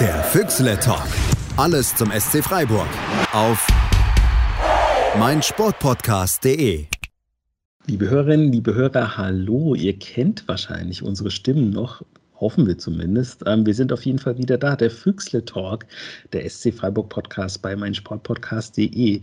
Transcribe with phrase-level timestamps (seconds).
[0.00, 1.06] Der Füchsle Talk.
[1.56, 2.88] Alles zum SC Freiburg.
[3.32, 3.64] Auf
[5.16, 6.86] meinsportpodcast.de.
[7.86, 9.76] Liebe Hörerinnen, liebe Hörer, hallo.
[9.76, 12.02] Ihr kennt wahrscheinlich unsere Stimmen noch.
[12.40, 13.44] Hoffen wir zumindest.
[13.46, 14.74] Ähm, wir sind auf jeden Fall wieder da.
[14.74, 15.86] Der Füchsle Talk,
[16.32, 19.20] der SC Freiburg Podcast bei meinsportpodcast.de.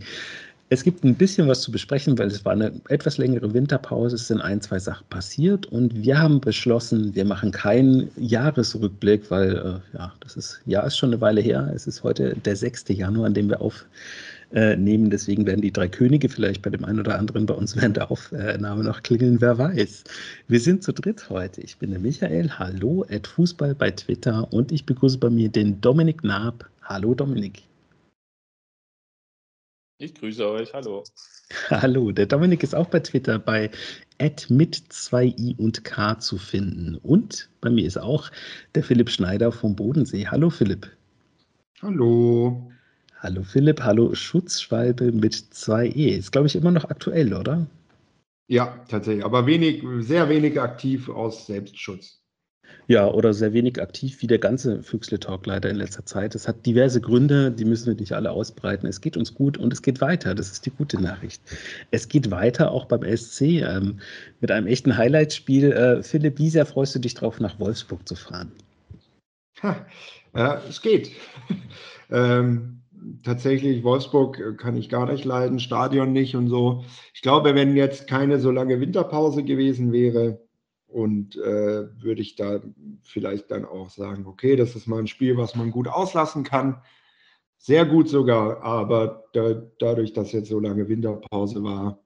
[0.72, 4.16] Es gibt ein bisschen was zu besprechen, weil es war eine etwas längere Winterpause.
[4.16, 9.54] Es sind ein, zwei Sachen passiert und wir haben beschlossen, wir machen keinen Jahresrückblick, weil
[9.54, 11.70] äh, ja, das ist, ja, ist schon eine Weile her.
[11.74, 12.86] Es ist heute der 6.
[12.88, 15.10] Januar, an dem wir aufnehmen.
[15.10, 18.10] Deswegen werden die drei Könige vielleicht bei dem einen oder anderen bei uns während der
[18.10, 20.04] Aufnahme noch klingeln, wer weiß.
[20.48, 21.60] Wir sind zu dritt heute.
[21.60, 25.82] Ich bin der Michael, hallo, at Fußball bei Twitter und ich begrüße bei mir den
[25.82, 26.64] Dominik Naab.
[26.80, 27.62] Hallo Dominik.
[30.02, 31.04] Ich grüße euch, hallo.
[31.70, 33.70] Hallo, der Dominik ist auch bei Twitter bei
[34.48, 36.96] mit 2i und k zu finden.
[36.96, 38.30] Und bei mir ist auch
[38.74, 40.26] der Philipp Schneider vom Bodensee.
[40.26, 40.90] Hallo Philipp.
[41.82, 42.72] Hallo.
[43.20, 46.16] Hallo Philipp, hallo Schutzschwalbe mit 2e.
[46.18, 47.68] Ist, glaube ich, immer noch aktuell, oder?
[48.48, 49.24] Ja, tatsächlich.
[49.24, 52.21] Aber wenig, sehr wenig aktiv aus Selbstschutz.
[52.88, 56.34] Ja, oder sehr wenig aktiv wie der ganze Füchsle-Talk leider in letzter Zeit.
[56.34, 58.86] Es hat diverse Gründe, die müssen wir nicht alle ausbreiten.
[58.86, 60.34] Es geht uns gut und es geht weiter.
[60.34, 61.40] Das ist die gute Nachricht.
[61.90, 64.00] Es geht weiter auch beim SC ähm,
[64.40, 65.72] mit einem echten Highlight-Spiel.
[65.72, 68.52] Äh, Philipp, wie sehr freust du dich drauf, nach Wolfsburg zu fahren?
[69.62, 69.86] Ha,
[70.34, 71.12] äh, es geht.
[72.10, 72.82] ähm,
[73.22, 76.84] tatsächlich, Wolfsburg kann ich gar nicht leiden, Stadion nicht und so.
[77.14, 80.40] Ich glaube, wenn jetzt keine so lange Winterpause gewesen wäre,
[80.92, 82.60] und äh, würde ich da
[83.02, 86.82] vielleicht dann auch sagen, okay, das ist mal ein Spiel, was man gut auslassen kann.
[87.56, 92.02] Sehr gut sogar, aber da, dadurch, dass jetzt so lange Winterpause war,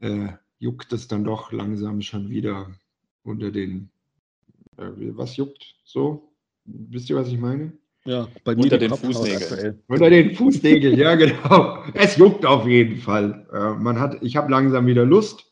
[0.00, 2.70] äh, juckt es dann doch langsam schon wieder
[3.22, 3.90] unter den,
[4.76, 6.32] äh, was juckt so?
[6.64, 7.72] Wisst ihr, was ich meine?
[8.04, 9.82] Ja, bei mir unter den Fußnägeln.
[9.88, 11.84] Unter den Fußnägeln, ja genau.
[11.94, 13.46] Es juckt auf jeden Fall.
[13.52, 15.47] Äh, man hat, ich habe langsam wieder Lust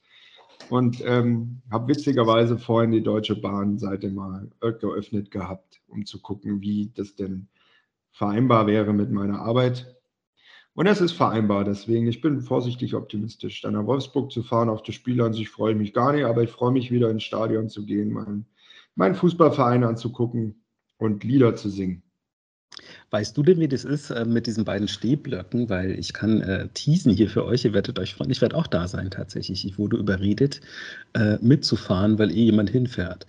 [0.71, 6.91] und ähm, habe witzigerweise vorhin die Deutsche Bahn-Seite mal geöffnet gehabt, um zu gucken, wie
[6.95, 7.49] das denn
[8.13, 9.97] vereinbar wäre mit meiner Arbeit.
[10.75, 13.63] Und es ist vereinbar, deswegen, ich bin vorsichtig optimistisch.
[13.63, 16.25] Dann nach Wolfsburg zu fahren auf das Spiel an sich freue ich mich gar nicht,
[16.25, 18.47] aber ich freue mich wieder ins Stadion zu gehen, meinen,
[18.95, 20.63] meinen Fußballverein anzugucken
[20.99, 22.03] und Lieder zu singen.
[23.11, 25.69] Weißt du denn, wie das ist äh, mit diesen beiden Stehblöcken?
[25.69, 28.31] Weil ich kann äh, teasen hier für euch, ihr werdet euch freuen.
[28.31, 29.65] Ich werde auch da sein tatsächlich.
[29.65, 30.61] Ich wurde überredet,
[31.15, 33.27] äh, mitzufahren, weil eh jemand hinfährt.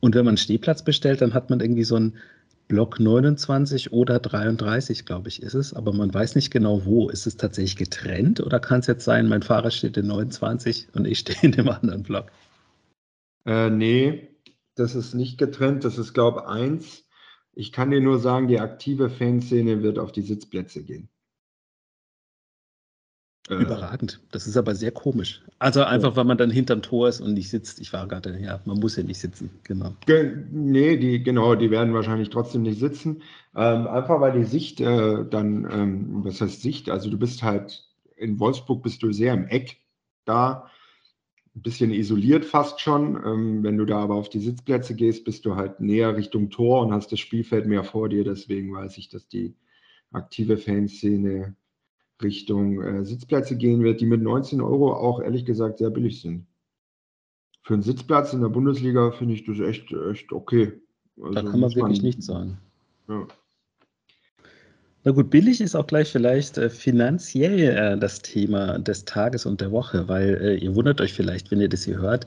[0.00, 2.14] Und wenn man einen Stehplatz bestellt, dann hat man irgendwie so einen
[2.66, 5.74] Block 29 oder 33, glaube ich, ist es.
[5.74, 7.08] Aber man weiß nicht genau wo.
[7.08, 11.06] Ist es tatsächlich getrennt oder kann es jetzt sein, mein Fahrer steht in 29 und
[11.06, 12.32] ich stehe in dem anderen Block?
[13.46, 14.28] Äh, nee,
[14.74, 15.84] das ist nicht getrennt.
[15.84, 17.04] Das ist, glaube ich, eins.
[17.60, 21.10] Ich kann dir nur sagen, die aktive Fanszene wird auf die Sitzplätze gehen.
[23.50, 23.56] Äh.
[23.56, 24.22] Überragend.
[24.30, 25.44] Das ist aber sehr komisch.
[25.58, 26.16] Also einfach, ja.
[26.16, 27.78] weil man dann hinterm Tor ist und nicht sitzt.
[27.78, 29.94] Ich war gerade, ja, man muss ja nicht sitzen, genau.
[30.06, 33.22] Ge nee, die, genau, die werden wahrscheinlich trotzdem nicht sitzen.
[33.54, 36.88] Ähm, einfach weil die Sicht äh, dann, ähm, was heißt Sicht?
[36.88, 37.84] Also du bist halt,
[38.16, 39.76] in Wolfsburg bist du sehr im Eck
[40.24, 40.70] da
[41.56, 43.16] ein bisschen isoliert fast schon.
[43.16, 46.82] Ähm, wenn du da aber auf die Sitzplätze gehst, bist du halt näher Richtung Tor
[46.82, 48.24] und hast das Spielfeld mehr vor dir.
[48.24, 49.54] Deswegen weiß ich, dass die
[50.12, 51.56] aktive Fanszene
[52.22, 56.46] Richtung äh, Sitzplätze gehen wird, die mit 19 Euro auch ehrlich gesagt sehr billig sind.
[57.62, 60.80] Für einen Sitzplatz in der Bundesliga finde ich das echt, echt okay.
[61.20, 62.58] Also da kann man wirklich nichts sagen.
[63.08, 63.26] Ja.
[65.02, 69.62] Na gut, billig ist auch gleich vielleicht äh, finanziell äh, das Thema des Tages und
[69.62, 72.26] der Woche, weil äh, ihr wundert euch vielleicht, wenn ihr das hier hört,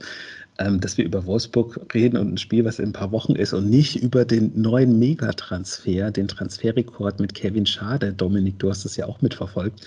[0.57, 3.53] ähm, dass wir über Wolfsburg reden und ein Spiel, was in ein paar Wochen ist
[3.53, 8.11] und nicht über den neuen Megatransfer, den Transferrekord mit Kevin Schade.
[8.11, 9.81] Dominik, du hast das ja auch mitverfolgt.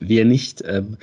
[0.00, 0.96] Wer nicht, ähm,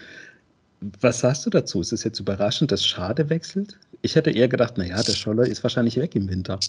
[1.00, 1.80] was sagst du dazu?
[1.80, 3.78] Ist es jetzt überraschend, dass Schade wechselt?
[4.02, 6.60] Ich hätte eher gedacht, naja, der Scholler ist wahrscheinlich weg im Winter.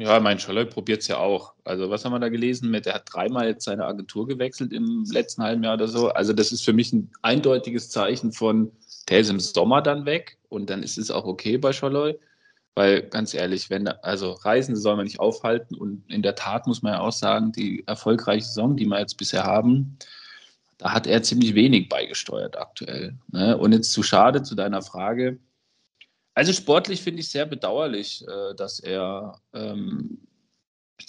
[0.00, 1.54] Ja, mein Scholler probiert es ja auch.
[1.64, 2.70] Also, was haben wir da gelesen?
[2.70, 6.10] Mit, er hat dreimal jetzt seine Agentur gewechselt im letzten halben Jahr oder so.
[6.10, 8.70] Also, das ist für mich ein eindeutiges Zeichen von,
[9.08, 12.16] der ist im Sommer dann weg und dann ist es auch okay bei Scholloy.
[12.76, 16.80] Weil ganz ehrlich, wenn also Reisende soll man nicht aufhalten und in der Tat muss
[16.82, 19.98] man ja auch sagen, die erfolgreiche Saison, die wir jetzt bisher haben,
[20.78, 23.18] da hat er ziemlich wenig beigesteuert aktuell.
[23.32, 23.58] Ne?
[23.58, 25.38] Und jetzt zu schade zu deiner Frage
[26.38, 30.20] also sportlich finde ich sehr bedauerlich, äh, dass er ähm,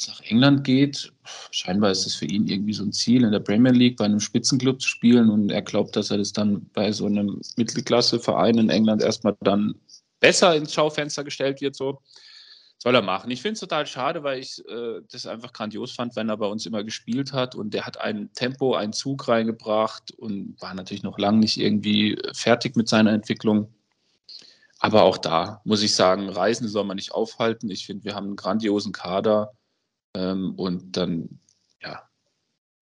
[0.07, 1.13] nach England geht.
[1.51, 4.19] Scheinbar ist es für ihn irgendwie so ein Ziel, in der Premier League bei einem
[4.19, 8.71] Spitzenclub zu spielen und er glaubt, dass er das dann bei so einem Mittelklasseverein in
[8.71, 9.75] England erstmal dann
[10.19, 11.75] besser ins Schaufenster gestellt wird.
[11.75, 12.01] So.
[12.79, 13.29] Soll er machen.
[13.29, 16.47] Ich finde es total schade, weil ich äh, das einfach grandios fand, wenn er bei
[16.47, 17.53] uns immer gespielt hat.
[17.53, 22.17] Und der hat ein Tempo, einen Zug reingebracht und war natürlich noch lange nicht irgendwie
[22.33, 23.71] fertig mit seiner Entwicklung.
[24.79, 27.69] Aber auch da muss ich sagen, Reisen soll man nicht aufhalten.
[27.69, 29.51] Ich finde, wir haben einen grandiosen Kader.
[30.15, 31.39] Ähm, und dann,
[31.81, 32.07] ja,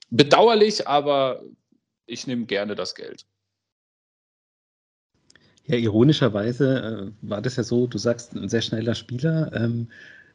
[0.09, 1.44] bedauerlich, aber
[2.05, 3.25] ich nehme gerne das Geld.
[5.65, 9.91] Ja, ironischerweise äh, war das ja so, du sagst, ein sehr schneller Spieler, ähm,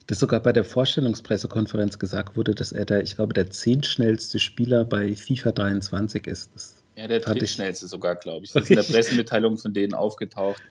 [0.07, 4.85] dass sogar bei der Vorstellungspressekonferenz gesagt wurde, dass er der, ich glaube, der zehntschnellste Spieler
[4.85, 6.51] bei FIFA 23 ist.
[6.55, 8.53] Das ja, der drittschnellste sogar, glaube ich.
[8.53, 10.63] Das ist in der Pressemitteilung von denen aufgetaucht.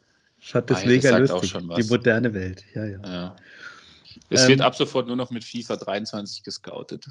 [0.42, 1.54] Ich fand das ah, mega das lustig.
[1.78, 3.00] Die moderne Welt, ja, ja.
[3.04, 3.36] ja.
[4.30, 7.06] Es ähm, wird ab sofort nur noch mit FIFA 23 gescoutet.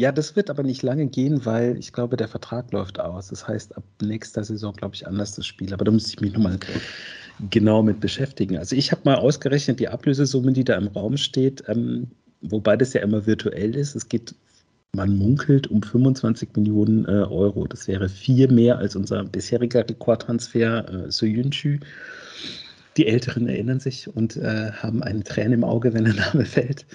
[0.00, 3.28] Ja, das wird aber nicht lange gehen, weil ich glaube, der Vertrag läuft aus.
[3.28, 5.74] Das heißt, ab nächster Saison, glaube ich, anders das Spiel.
[5.74, 6.58] Aber da muss ich mich nochmal
[7.50, 8.58] genau mit beschäftigen.
[8.58, 12.08] Also ich habe mal ausgerechnet die Ablösesumme, die da im Raum steht, ähm,
[12.42, 13.96] wobei das ja immer virtuell ist.
[13.96, 14.36] Es geht,
[14.94, 17.66] man munkelt um 25 Millionen äh, Euro.
[17.66, 21.78] Das wäre viel mehr als unser bisheriger Rekordtransfer äh, Soyuncu.
[22.96, 26.86] Die Älteren erinnern sich und äh, haben eine Träne im Auge, wenn der Name fällt.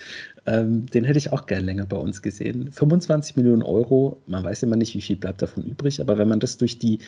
[0.46, 2.72] Ähm, den hätte ich auch gerne länger bei uns gesehen.
[2.72, 6.42] 25 Millionen Euro, man weiß immer nicht, wie viel bleibt davon übrig, aber wenn man
[6.42, 7.00] das durch die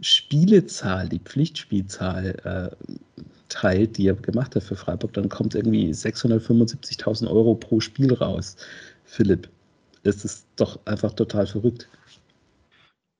[0.00, 7.28] Spielezahl, die Pflichtspielzahl äh, teilt, die er gemacht hat für Freiburg, dann kommt irgendwie 675.000
[7.28, 8.56] Euro pro Spiel raus.
[9.04, 9.48] Philipp,
[10.04, 11.88] es ist doch einfach total verrückt.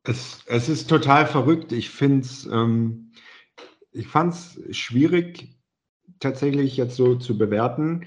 [0.04, 1.72] Es, es ist total verrückt.
[1.72, 3.12] Ich finde es, ähm,
[3.92, 5.56] ich fand es schwierig,
[6.20, 8.06] tatsächlich jetzt so zu bewerten.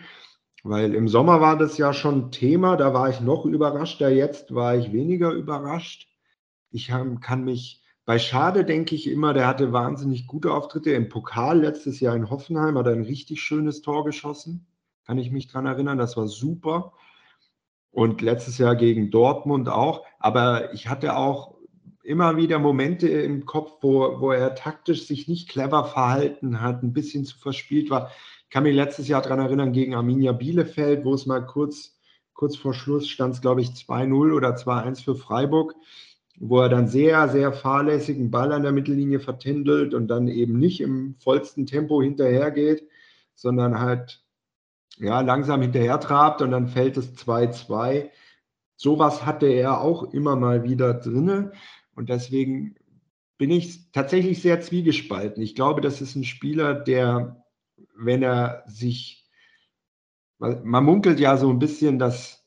[0.63, 4.75] Weil im Sommer war das ja schon Thema, da war ich noch überraschter, jetzt war
[4.75, 6.07] ich weniger überrascht.
[6.71, 10.91] Ich kann mich, bei Schade denke ich immer, der hatte wahnsinnig gute Auftritte.
[10.91, 14.68] Im Pokal letztes Jahr in Hoffenheim hat er ein richtig schönes Tor geschossen.
[15.06, 16.94] Kann ich mich daran erinnern, das war super.
[17.97, 20.05] Und letztes Jahr gegen Dortmund auch.
[20.19, 21.55] Aber ich hatte auch
[22.03, 26.94] immer wieder Momente im Kopf, wo, wo er taktisch sich nicht clever verhalten hat, ein
[26.94, 28.11] bisschen zu verspielt war.
[28.44, 31.97] Ich kann mich letztes Jahr daran erinnern, gegen Arminia Bielefeld, wo es mal kurz,
[32.35, 35.73] kurz vor Schluss stand, glaube ich 2-0 oder 2-1 für Freiburg,
[36.39, 40.81] wo er dann sehr, sehr fahrlässigen Ball an der Mittellinie vertändelt und dann eben nicht
[40.81, 42.88] im vollsten Tempo hinterhergeht,
[43.33, 44.23] sondern halt
[44.97, 48.09] ja, langsam hinterher trabt und dann fällt es 2-2.
[48.75, 51.51] Sowas hatte er auch immer mal wieder drinne
[51.95, 52.75] und deswegen
[53.38, 55.41] bin ich tatsächlich sehr zwiegespalten.
[55.44, 57.44] Ich glaube, das ist ein Spieler, der
[57.95, 59.27] wenn er sich,
[60.39, 62.45] man munkelt ja so ein bisschen, dass,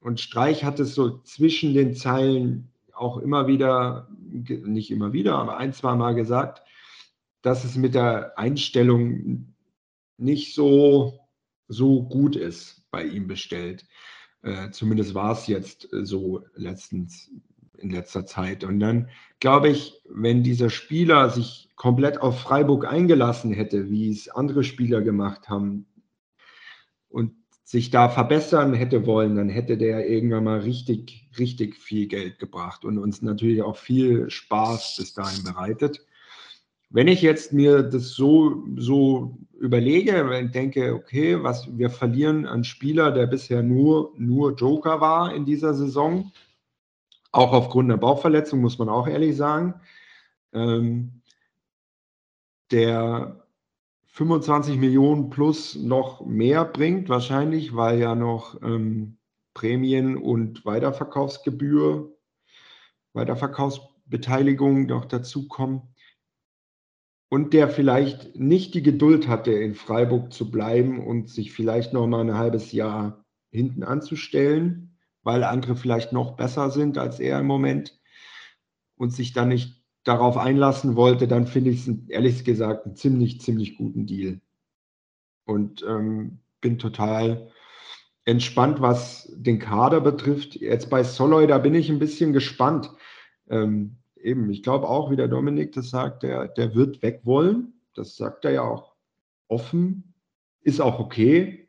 [0.00, 5.58] und Streich hat es so zwischen den Zeilen auch immer wieder, nicht immer wieder, aber
[5.58, 6.62] ein, zwei Mal gesagt,
[7.42, 9.54] dass es mit der Einstellung
[10.16, 11.20] nicht so,
[11.68, 13.86] so gut ist bei ihm bestellt.
[14.42, 17.30] Äh, zumindest war es jetzt so letztens
[17.78, 18.64] in letzter Zeit.
[18.64, 19.08] Und dann
[19.40, 25.02] glaube ich, wenn dieser Spieler sich komplett auf Freiburg eingelassen hätte, wie es andere Spieler
[25.02, 25.86] gemacht haben,
[27.08, 27.32] und
[27.64, 32.84] sich da verbessern hätte wollen, dann hätte der irgendwann mal richtig, richtig viel Geld gebracht
[32.84, 36.05] und uns natürlich auch viel Spaß bis dahin bereitet.
[36.88, 42.46] Wenn ich jetzt mir das so, so überlege, wenn ich denke, okay, was wir verlieren
[42.46, 46.32] an Spieler, der bisher nur, nur Joker war in dieser Saison,
[47.32, 49.74] auch aufgrund der Bauchverletzung, muss man auch ehrlich sagen.
[50.52, 51.22] Ähm,
[52.70, 53.46] der
[54.06, 59.18] 25 Millionen plus noch mehr bringt, wahrscheinlich, weil ja noch ähm,
[59.52, 62.16] Prämien und Weiterverkaufsgebühr,
[63.12, 65.82] Weiterverkaufsbeteiligung noch dazukommen.
[67.36, 72.06] Und der vielleicht nicht die Geduld hatte, in Freiburg zu bleiben und sich vielleicht noch
[72.06, 77.46] mal ein halbes Jahr hinten anzustellen weil andere vielleicht noch besser sind als er im
[77.46, 77.98] Moment
[78.94, 83.40] und sich dann nicht darauf einlassen wollte, dann finde ich es ehrlich gesagt einen ziemlich,
[83.40, 84.40] ziemlich guten Deal.
[85.44, 87.50] Und ähm, bin total
[88.24, 90.54] entspannt, was den Kader betrifft.
[90.54, 92.92] Jetzt bei Soloy, da bin ich ein bisschen gespannt.
[93.50, 97.72] Ähm, eben, ich glaube auch, wie der Dominik das sagt, der, der wird weg wollen.
[97.94, 98.94] Das sagt er ja auch
[99.48, 100.14] offen.
[100.60, 101.68] Ist auch okay.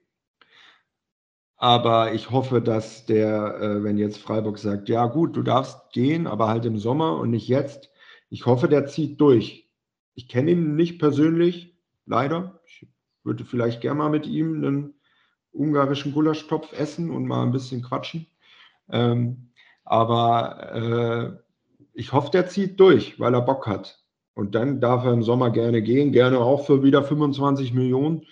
[1.56, 6.28] Aber ich hoffe, dass der, äh, wenn jetzt Freiburg sagt, ja gut, du darfst gehen,
[6.28, 7.90] aber halt im Sommer und nicht jetzt,
[8.30, 9.70] ich hoffe, der zieht durch.
[10.14, 12.60] Ich kenne ihn nicht persönlich, leider.
[12.66, 12.88] Ich
[13.24, 14.94] würde vielleicht gerne mal mit ihm einen
[15.52, 18.28] ungarischen Gulaschtopf essen und mal ein bisschen quatschen.
[18.90, 19.52] Ähm,
[19.84, 21.47] aber äh,
[21.98, 24.04] ich hoffe, der zieht durch, weil er Bock hat.
[24.36, 28.24] Und dann darf er im Sommer gerne gehen, gerne auch für wieder 25 Millionen.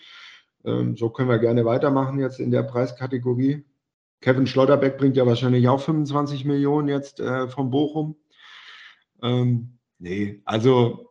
[0.64, 3.66] Ähm, so können wir gerne weitermachen jetzt in der Preiskategorie.
[4.22, 8.16] Kevin Schlotterbeck bringt ja wahrscheinlich auch 25 Millionen jetzt äh, von Bochum.
[9.24, 11.10] Ähm, nee, also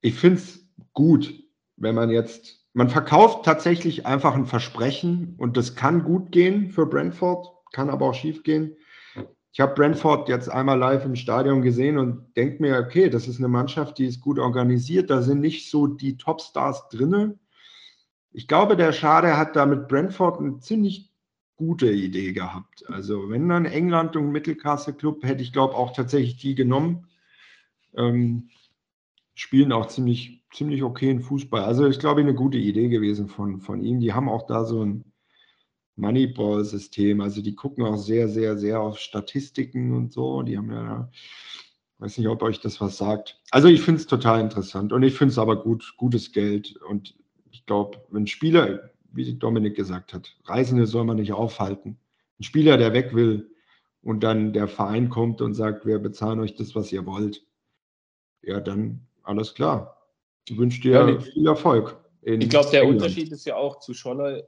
[0.00, 1.44] ich finde es gut,
[1.76, 6.86] wenn man jetzt, man verkauft tatsächlich einfach ein Versprechen und das kann gut gehen für
[6.86, 8.76] Brentford, kann aber auch schief gehen.
[9.52, 13.38] Ich habe Brentford jetzt einmal live im Stadion gesehen und denke mir, okay, das ist
[13.38, 17.38] eine Mannschaft, die ist gut organisiert, da sind nicht so die Topstars drinne.
[18.32, 21.10] Ich glaube, der Schade hat da mit Brentford eine ziemlich
[21.56, 22.88] gute Idee gehabt.
[22.88, 27.08] Also wenn dann England und Mittelklasse-Club, hätte ich glaube auch tatsächlich die genommen.
[27.96, 28.50] Ähm,
[29.34, 31.62] spielen auch ziemlich, ziemlich okayen Fußball.
[31.62, 34.00] Also ich glaube, eine gute Idee gewesen von, von ihm.
[34.00, 35.09] Die haben auch da so ein
[36.00, 37.20] Moneyball-System.
[37.20, 40.42] Also die gucken auch sehr, sehr, sehr auf Statistiken und so.
[40.42, 41.10] Die haben ja,
[41.98, 43.40] weiß nicht, ob euch das was sagt.
[43.50, 46.76] Also ich finde es total interessant und ich finde es aber gut, gutes Geld.
[46.88, 47.14] Und
[47.50, 51.98] ich glaube, wenn Spieler, wie Dominik gesagt hat, Reisende soll man nicht aufhalten.
[52.38, 53.50] Ein Spieler, der weg will
[54.02, 57.44] und dann der Verein kommt und sagt, wir bezahlen euch das, was ihr wollt,
[58.42, 59.98] ja, dann alles klar.
[60.48, 61.96] Ich wünsche dir ja, viel Erfolg.
[62.22, 63.02] ich glaube, der England.
[63.02, 64.42] Unterschied ist ja auch zu Scholler.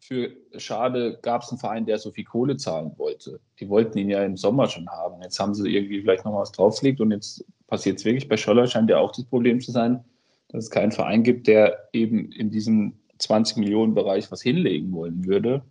[0.00, 3.40] Für Schade gab es einen Verein, der so viel Kohle zahlen wollte.
[3.58, 5.20] Die wollten ihn ja im Sommer schon haben.
[5.22, 8.28] Jetzt haben sie irgendwie vielleicht noch was draufgelegt und jetzt passiert es wirklich.
[8.28, 10.04] Bei Scholler scheint ja auch das Problem zu sein,
[10.48, 15.26] dass es keinen Verein gibt, der eben in diesem 20 Millionen Bereich was hinlegen wollen
[15.26, 15.62] würde.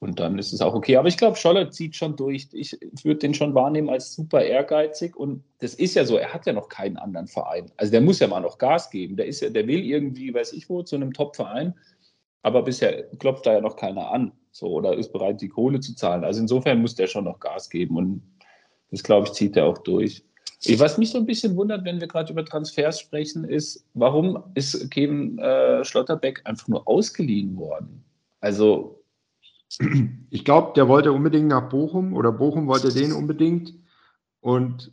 [0.00, 0.96] Und dann ist es auch okay.
[0.96, 2.48] Aber ich glaube, Scholler zieht schon durch.
[2.52, 5.16] Ich würde den schon wahrnehmen als super ehrgeizig.
[5.16, 7.72] Und das ist ja so, er hat ja noch keinen anderen Verein.
[7.78, 9.16] Also der muss ja mal noch Gas geben.
[9.16, 11.72] Der, ist ja, der will irgendwie, weiß ich wo, zu einem Top-Verein.
[12.44, 14.30] Aber bisher klopft da ja noch keiner an.
[14.52, 16.24] So, oder ist bereit, die Kohle zu zahlen.
[16.24, 17.96] Also insofern muss der schon noch Gas geben.
[17.96, 18.22] Und
[18.90, 20.22] das, glaube ich, zieht er auch durch.
[20.78, 24.90] Was mich so ein bisschen wundert, wenn wir gerade über Transfers sprechen, ist, warum ist
[24.90, 28.04] Kevin äh, Schlotterbeck einfach nur ausgeliehen worden?
[28.40, 29.02] Also
[30.30, 33.74] ich glaube, der wollte unbedingt nach Bochum oder Bochum wollte den unbedingt
[34.40, 34.92] und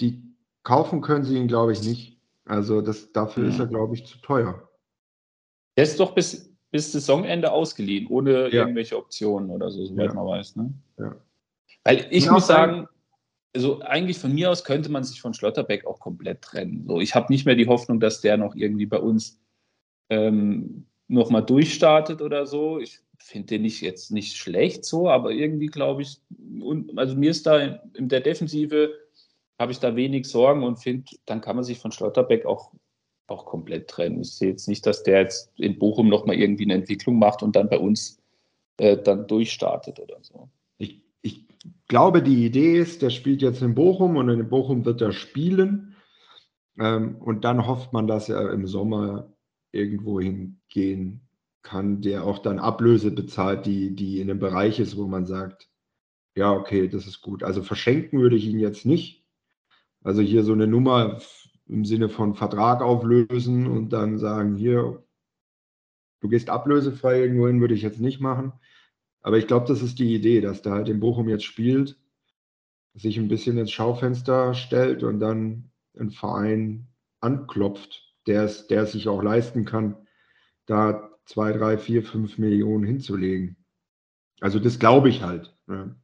[0.00, 0.20] die
[0.64, 2.20] kaufen können sie ihn, glaube ich, nicht.
[2.44, 4.68] Also das, dafür ist er, glaube ich, zu teuer.
[5.74, 8.62] Er ist doch bis, bis Saisonende ausgeliehen, ohne ja.
[8.62, 10.14] irgendwelche Optionen oder so, soweit ja.
[10.14, 10.56] man weiß.
[10.56, 10.74] Ne?
[10.98, 11.14] Ja.
[11.84, 12.88] Weil ich muss sagen,
[13.54, 16.84] also eigentlich von mir aus könnte man sich von Schlotterbeck auch komplett trennen.
[16.88, 19.38] So, ich habe nicht mehr die Hoffnung, dass der noch irgendwie bei uns
[20.08, 22.80] ähm, nochmal durchstartet oder so.
[22.80, 26.20] Ich finde den nicht jetzt nicht schlecht so, aber irgendwie glaube ich,
[26.96, 28.94] also mir ist da in der Defensive,
[29.58, 32.72] habe ich da wenig Sorgen und finde, dann kann man sich von Schlotterbeck auch,
[33.26, 34.20] auch komplett trennen.
[34.20, 37.56] Ich sehe jetzt nicht, dass der jetzt in Bochum nochmal irgendwie eine Entwicklung macht und
[37.56, 38.20] dann bei uns
[38.78, 40.48] äh, dann durchstartet oder so.
[40.78, 41.46] Ich, ich
[41.88, 45.96] glaube, die Idee ist, der spielt jetzt in Bochum und in Bochum wird er spielen.
[46.78, 49.32] Ähm, und dann hofft man, dass er im Sommer
[49.72, 51.20] irgendwo hingehen
[51.62, 55.68] kann, der auch dann Ablöse bezahlt, die, die in einem Bereich ist, wo man sagt,
[56.34, 57.42] ja, okay, das ist gut.
[57.42, 59.24] Also verschenken würde ich ihn jetzt nicht.
[60.02, 61.20] Also hier so eine Nummer
[61.72, 65.02] im Sinne von Vertrag auflösen und dann sagen, hier,
[66.20, 68.52] du gehst ablösefrei irgendwo hin, würde ich jetzt nicht machen.
[69.22, 71.98] Aber ich glaube, das ist die Idee, dass der halt in Bochum jetzt spielt,
[72.94, 76.88] sich ein bisschen ins Schaufenster stellt und dann einen Verein
[77.20, 79.96] anklopft, der es, der es sich auch leisten kann,
[80.66, 83.56] da zwei, drei, vier, fünf Millionen hinzulegen.
[84.40, 85.54] Also das glaube ich halt.
[85.68, 85.94] Ja.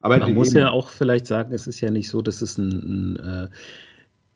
[0.00, 3.16] Aber man muss ja auch vielleicht sagen, es ist ja nicht so, dass es ein,
[3.16, 3.48] ein äh,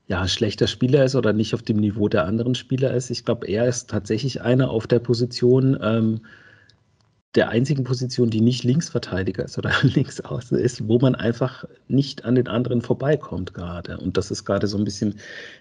[0.08, 3.10] ja, schlechter Spieler ist oder nicht auf dem Niveau der anderen Spieler ist.
[3.10, 6.22] Ich glaube, er ist tatsächlich einer auf der Position, ähm,
[7.38, 12.34] der einzigen Position, die nicht Linksverteidiger ist oder Linksaußen ist, wo man einfach nicht an
[12.34, 13.96] den anderen vorbeikommt gerade.
[13.96, 15.14] Und das ist gerade so ein bisschen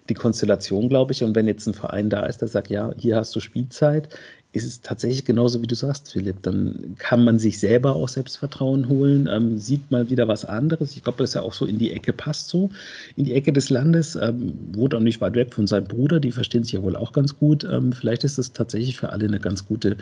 [0.09, 1.23] die Konstellation, glaube ich.
[1.23, 4.09] Und wenn jetzt ein Verein da ist, der sagt, ja, hier hast du Spielzeit,
[4.53, 6.41] ist es tatsächlich genauso, wie du sagst, Philipp.
[6.41, 10.95] Dann kann man sich selber auch Selbstvertrauen holen, ähm, sieht mal wieder was anderes.
[10.95, 12.71] Ich glaube, dass er auch so in die Ecke passt, so
[13.17, 14.15] in die Ecke des Landes.
[14.15, 17.11] Ähm, wohnt auch nicht weit weg von seinem Bruder, die verstehen sich ja wohl auch
[17.11, 17.65] ganz gut.
[17.65, 19.97] Ähm, vielleicht ist es tatsächlich für alle eine ganz gute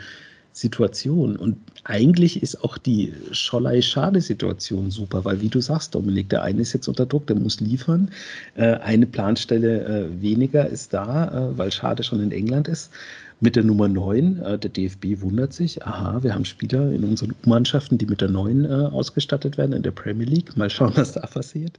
[0.56, 1.36] Situation.
[1.36, 6.72] Und eigentlich ist auch die Schollei-Schade-Situation super, weil wie du sagst, Dominik, der eine ist
[6.72, 8.10] jetzt unter Druck, der muss liefern.
[8.54, 12.90] Äh, eine Planstelle äh, weniger ist da, äh, weil Schade schon in England ist.
[13.38, 17.98] Mit der Nummer 9, der DFB wundert sich, aha, wir haben Spieler in unseren Mannschaften,
[17.98, 20.56] die mit der 9 ausgestattet werden in der Premier League.
[20.56, 21.78] Mal schauen, was da passiert.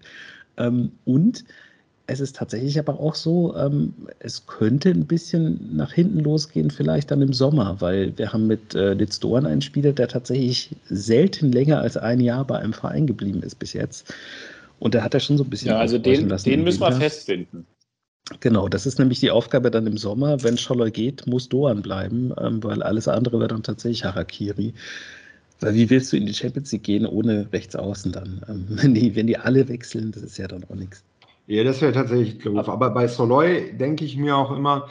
[0.58, 1.44] Ähm, und
[2.08, 7.12] es ist tatsächlich aber auch so, ähm, es könnte ein bisschen nach hinten losgehen, vielleicht
[7.12, 11.52] dann im Sommer, weil wir haben mit äh, Litz Dorn einen Spieler, der tatsächlich selten
[11.52, 14.14] länger als ein Jahr bei einem Verein geblieben ist bis jetzt.
[14.80, 15.70] Und da hat er schon so ein bisschen.
[15.70, 17.66] Ja, also den, den müssen wir festfinden.
[18.40, 20.42] Genau, das ist nämlich die Aufgabe dann im Sommer.
[20.44, 24.74] Wenn Scholler geht, muss Doan bleiben, ähm, weil alles andere wird dann tatsächlich Harakiri.
[25.60, 28.46] Weil wie willst du in die Champions League gehen ohne Rechtsaußen dann?
[28.48, 31.04] Ähm, wenn, die, wenn die alle wechseln, das ist ja dann auch nichts.
[31.48, 32.68] Ja, das wäre tatsächlich doof.
[32.68, 34.90] Aber bei Soloy denke ich mir auch immer,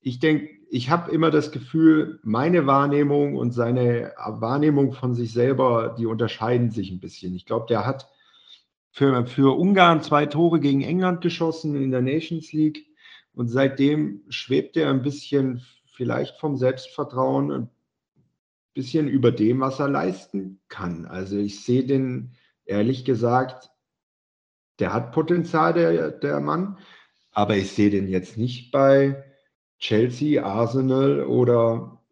[0.00, 5.94] ich denke, ich habe immer das Gefühl, meine Wahrnehmung und seine Wahrnehmung von sich selber,
[5.96, 7.34] die unterscheiden sich ein bisschen.
[7.34, 8.08] Ich glaube, der hat
[8.90, 12.86] für, für Ungarn zwei Tore gegen England geschossen in der Nations League
[13.32, 17.70] und seitdem schwebt er ein bisschen vielleicht vom Selbstvertrauen ein
[18.74, 21.06] bisschen über dem, was er leisten kann.
[21.06, 22.32] Also ich sehe den
[22.64, 23.70] ehrlich gesagt,
[24.78, 26.78] der hat Potenzial, der, der Mann,
[27.32, 29.24] aber ich sehe den jetzt nicht bei
[29.78, 32.02] Chelsea, Arsenal oder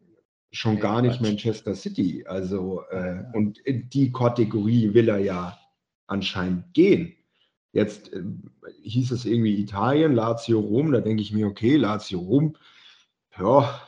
[0.52, 2.25] schon gar nicht Manchester City.
[2.26, 5.58] Also, äh, und in die Kategorie will er ja
[6.06, 7.14] anscheinend gehen.
[7.73, 8.23] Jetzt äh,
[8.82, 12.56] hieß es irgendwie Italien, Lazio Rom, da denke ich mir, okay, Lazio Rom,
[13.38, 13.80] ja,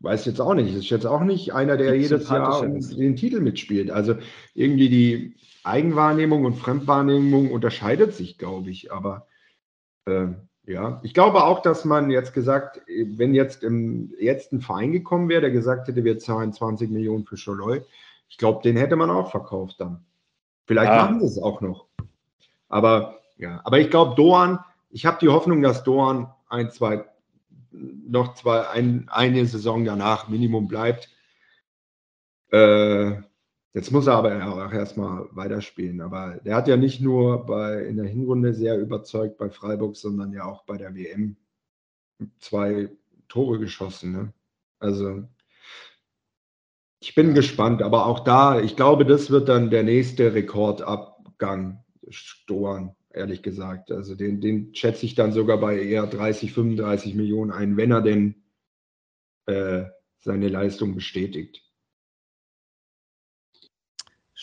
[0.00, 0.74] weiß jetzt auch nicht.
[0.74, 3.90] Ist jetzt auch nicht einer, der jedes Jahr den Titel mitspielt.
[3.90, 4.16] Also
[4.54, 8.92] irgendwie die Eigenwahrnehmung und Fremdwahrnehmung unterscheidet sich, glaube ich.
[8.92, 9.26] Aber
[10.06, 10.28] äh,
[10.66, 15.28] ja, ich glaube auch, dass man jetzt gesagt, wenn jetzt, im, jetzt ein Verein gekommen
[15.28, 17.82] wäre, der gesagt hätte, wir zahlen 20 Millionen für Scholoi,
[18.28, 20.04] ich glaube, den hätte man auch verkauft dann.
[20.66, 21.02] Vielleicht ja.
[21.02, 21.86] machen sie es auch noch.
[22.68, 27.04] Aber ja, aber ich glaube, Doan, ich habe die Hoffnung, dass Doan ein, zwei,
[27.72, 31.08] noch zwei, ein, eine Saison danach Minimum bleibt.
[32.50, 33.22] Äh,
[33.72, 36.00] Jetzt muss er aber auch erstmal weiterspielen.
[36.00, 40.32] Aber der hat ja nicht nur bei, in der Hinrunde sehr überzeugt bei Freiburg, sondern
[40.32, 41.36] ja auch bei der WM
[42.40, 42.90] zwei
[43.28, 44.12] Tore geschossen.
[44.12, 44.32] Ne?
[44.80, 45.22] Also
[47.00, 52.96] ich bin gespannt, aber auch da, ich glaube, das wird dann der nächste Rekordabgang Storen,
[53.10, 53.92] ehrlich gesagt.
[53.92, 58.02] Also den, den schätze ich dann sogar bei eher 30, 35 Millionen ein, wenn er
[58.02, 58.42] denn
[59.46, 59.84] äh,
[60.18, 61.69] seine Leistung bestätigt.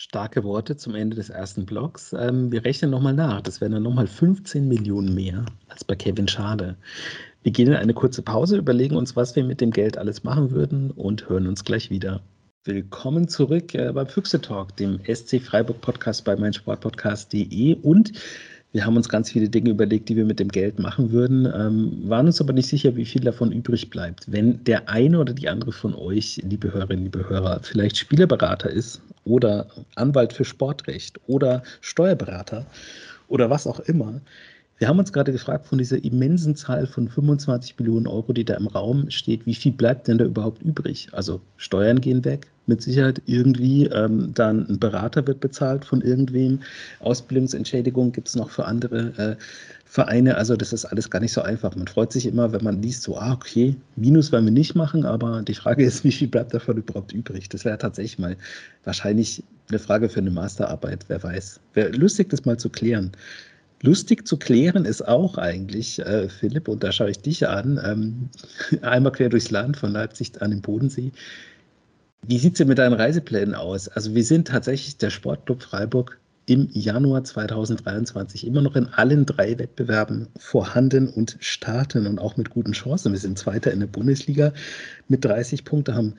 [0.08, 2.14] Starke Worte zum Ende des ersten Blocks.
[2.18, 3.42] Ähm, wir rechnen nochmal nach.
[3.42, 6.78] Das wären dann nochmal 15 Millionen mehr als bei Kevin Schade.
[7.42, 10.50] Wir gehen in eine kurze Pause, überlegen uns, was wir mit dem Geld alles machen
[10.50, 12.22] würden und hören uns gleich wieder.
[12.64, 18.12] Willkommen zurück äh, beim Füchse Talk, dem SC Freiburg Podcast bei meinsportpodcast.de und
[18.72, 22.08] wir haben uns ganz viele Dinge überlegt, die wir mit dem Geld machen würden, ähm,
[22.08, 24.30] waren uns aber nicht sicher, wie viel davon übrig bleibt.
[24.30, 29.00] Wenn der eine oder die andere von euch, liebe Hörerinnen, liebe Hörer, vielleicht Spielerberater ist
[29.24, 32.66] oder Anwalt für Sportrecht oder Steuerberater
[33.28, 34.20] oder was auch immer,
[34.78, 38.54] wir haben uns gerade gefragt, von dieser immensen Zahl von 25 Millionen Euro, die da
[38.54, 41.08] im Raum steht, wie viel bleibt denn da überhaupt übrig?
[41.12, 43.86] Also Steuern gehen weg, mit Sicherheit irgendwie.
[43.86, 46.60] Ähm, dann ein Berater wird bezahlt von irgendwem.
[47.00, 49.36] Ausbildungsentschädigung gibt es noch für andere äh,
[49.84, 50.36] Vereine.
[50.36, 51.74] Also das ist alles gar nicht so einfach.
[51.74, 55.04] Man freut sich immer, wenn man liest, so, ah, okay, Minus werden wir nicht machen,
[55.04, 57.48] aber die Frage ist, wie viel bleibt davon überhaupt übrig?
[57.48, 58.36] Das wäre tatsächlich mal
[58.84, 61.60] wahrscheinlich eine Frage für eine Masterarbeit, wer weiß.
[61.74, 63.12] Wäre lustig, das mal zu klären.
[63.82, 68.28] Lustig zu klären ist auch eigentlich, äh, Philipp, und da schaue ich dich an, ähm,
[68.82, 71.12] einmal quer durchs Land von Leipzig an den Bodensee.
[72.26, 73.88] Wie sieht es denn mit deinen Reiseplänen aus?
[73.88, 79.58] Also wir sind tatsächlich der Sportclub Freiburg im Januar 2023 immer noch in allen drei
[79.58, 83.12] Wettbewerben vorhanden und starten und auch mit guten Chancen.
[83.12, 84.52] Wir sind Zweiter in der Bundesliga
[85.08, 86.14] mit 30 Punkten, haben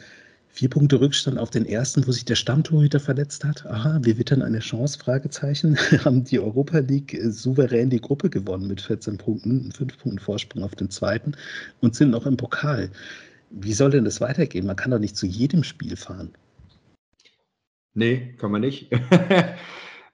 [0.52, 3.66] Vier Punkte Rückstand auf den ersten, wo sich der Stammtorhüter verletzt hat.
[3.66, 5.00] Aha, wir wittern eine Chance?
[5.00, 5.78] Fragezeichen.
[6.04, 10.64] Haben die Europa League äh, souverän die Gruppe gewonnen mit 14 Punkten, fünf Punkten Vorsprung
[10.64, 11.34] auf den zweiten
[11.82, 12.90] und sind noch im Pokal.
[13.52, 14.66] Wie soll denn das weitergehen?
[14.66, 16.34] Man kann doch nicht zu jedem Spiel fahren.
[17.94, 18.92] Nee, kann man nicht.
[19.22, 19.58] äh,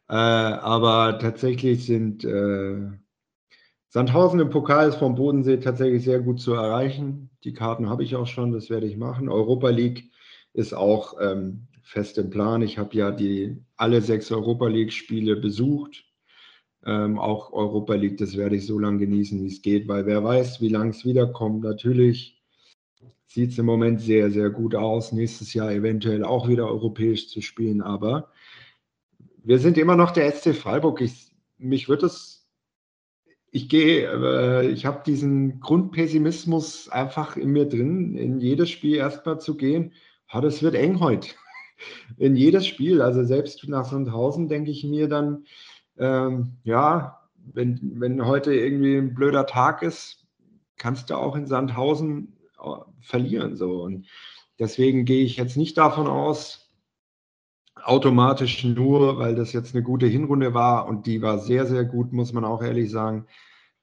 [0.07, 2.91] aber tatsächlich sind äh,
[3.89, 7.29] Sandhausen im Pokal ist vom Bodensee tatsächlich sehr gut zu erreichen.
[7.45, 9.29] Die Karten habe ich auch schon, das werde ich machen.
[9.29, 10.11] Europa League
[10.55, 12.61] ist auch ähm, fest im Plan.
[12.61, 16.05] Ich habe ja die alle sechs Europa League-Spiele besucht.
[16.85, 20.23] Ähm, auch Europa League, das werde ich so lange genießen, wie es geht, weil wer
[20.23, 21.63] weiß, wie lange es wiederkommt.
[21.63, 22.41] Natürlich
[23.27, 27.41] sieht es im Moment sehr, sehr gut aus, nächstes Jahr eventuell auch wieder europäisch zu
[27.41, 28.31] spielen, aber
[29.43, 31.01] wir sind immer noch der SC Freiburg.
[31.01, 32.47] Ich, mich wird es,
[33.51, 39.39] ich gehe, äh, ich habe diesen Grundpessimismus einfach in mir drin, in jedes Spiel erstmal
[39.39, 39.91] zu gehen
[40.31, 41.29] ja, das wird eng heute.
[42.17, 45.45] In jedes Spiel, also selbst nach Sandhausen denke ich mir dann,
[45.97, 47.21] ähm, ja,
[47.53, 50.25] wenn, wenn heute irgendwie ein blöder Tag ist,
[50.77, 52.69] kannst du auch in Sandhausen äh,
[53.01, 53.55] verlieren.
[53.55, 53.83] So.
[53.83, 54.07] Und
[54.59, 56.65] deswegen gehe ich jetzt nicht davon aus,
[57.83, 62.13] automatisch nur, weil das jetzt eine gute Hinrunde war und die war sehr, sehr gut,
[62.13, 63.27] muss man auch ehrlich sagen,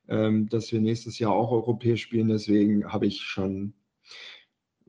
[0.09, 2.29] ähm, dass wir nächstes Jahr auch europäisch spielen.
[2.29, 3.75] Deswegen habe ich schon,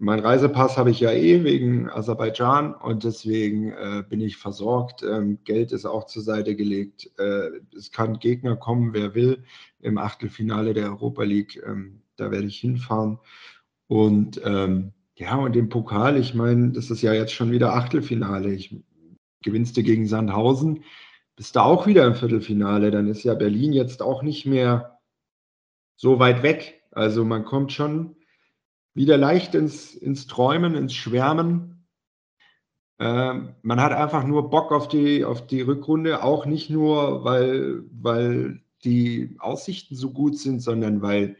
[0.03, 5.01] mein Reisepass habe ich ja eh wegen Aserbaidschan und deswegen äh, bin ich versorgt.
[5.01, 7.09] Ähm, Geld ist auch zur Seite gelegt.
[7.17, 9.45] Äh, es kann Gegner kommen, wer will,
[9.79, 11.63] im Achtelfinale der Europa League.
[11.65, 13.17] Ähm, da werde ich hinfahren.
[13.87, 18.53] Und ähm, ja, und im Pokal, ich meine, das ist ja jetzt schon wieder Achtelfinale.
[18.53, 18.75] Ich
[19.41, 20.83] gewinnst gegen Sandhausen,
[21.37, 22.91] bist du auch wieder im Viertelfinale.
[22.91, 24.99] Dann ist ja Berlin jetzt auch nicht mehr
[25.95, 26.83] so weit weg.
[26.91, 28.17] Also man kommt schon
[28.93, 31.87] wieder leicht ins, ins Träumen, ins Schwärmen.
[32.99, 37.83] Ähm, man hat einfach nur Bock auf die, auf die Rückrunde, auch nicht nur, weil,
[37.91, 41.37] weil die Aussichten so gut sind, sondern weil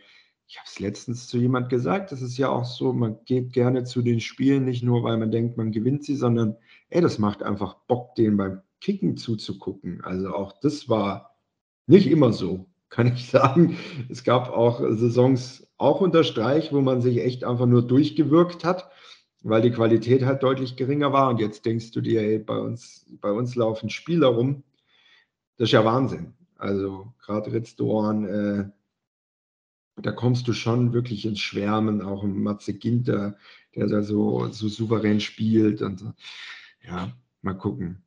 [0.48, 3.86] ich habe es letztens zu jemand gesagt, das ist ja auch so, man geht gerne
[3.86, 6.56] zu den Spielen, nicht nur, weil man denkt, man gewinnt sie, sondern
[6.90, 10.04] ey, das macht einfach Bock, denen beim Kicken zuzugucken.
[10.04, 11.38] Also auch das war
[11.88, 13.78] nicht immer so, kann ich sagen.
[14.10, 18.90] Es gab auch Saisons, auch unter Streich, wo man sich echt einfach nur durchgewirkt hat,
[19.42, 21.30] weil die Qualität halt deutlich geringer war.
[21.30, 24.64] Und jetzt denkst du dir, ey, bei uns, bei uns laufen Spieler rum.
[25.58, 26.36] Das ist ja Wahnsinn.
[26.56, 28.70] Also gerade Ritz Dorn, äh,
[30.02, 33.38] da kommst du schon wirklich ins Schwärmen, auch im Matze Ginter,
[33.76, 35.82] der da so, so souverän spielt.
[35.82, 36.14] Und
[36.84, 38.04] ja, mal gucken.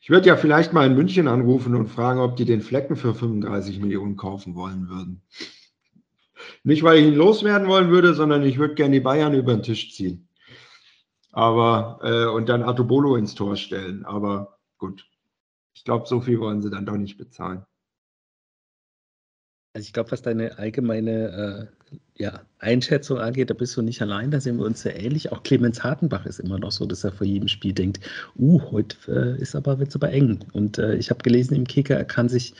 [0.00, 3.14] Ich würde ja vielleicht mal in München anrufen und fragen, ob die den Flecken für
[3.14, 5.22] 35 Millionen kaufen wollen würden.
[6.62, 9.62] Nicht, weil ich ihn loswerden wollen würde, sondern ich würde gerne die Bayern über den
[9.62, 10.28] Tisch ziehen.
[11.32, 14.04] Aber, äh, und dann Atobolo ins Tor stellen.
[14.04, 15.06] Aber gut.
[15.74, 17.64] Ich glaube, so viel wollen sie dann doch nicht bezahlen.
[19.74, 21.83] Also ich glaube, was deine allgemeine äh,
[22.16, 25.32] ja, Einschätzung angeht, da bist du nicht allein, da sehen wir uns sehr ähnlich.
[25.32, 28.00] Auch Clemens Hartenbach ist immer noch so, dass er vor jedem Spiel denkt,
[28.38, 30.40] uh, heute äh, ist aber, wird es aber eng.
[30.52, 32.54] Und äh, ich habe gelesen im Kicker, er kann sich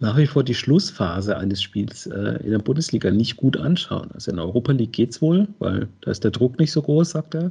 [0.00, 4.10] nach wie vor die Schlussphase eines Spiels äh, in der Bundesliga nicht gut anschauen.
[4.12, 6.80] Also in der Europa League geht es wohl, weil da ist der Druck nicht so
[6.80, 7.50] groß, sagt er.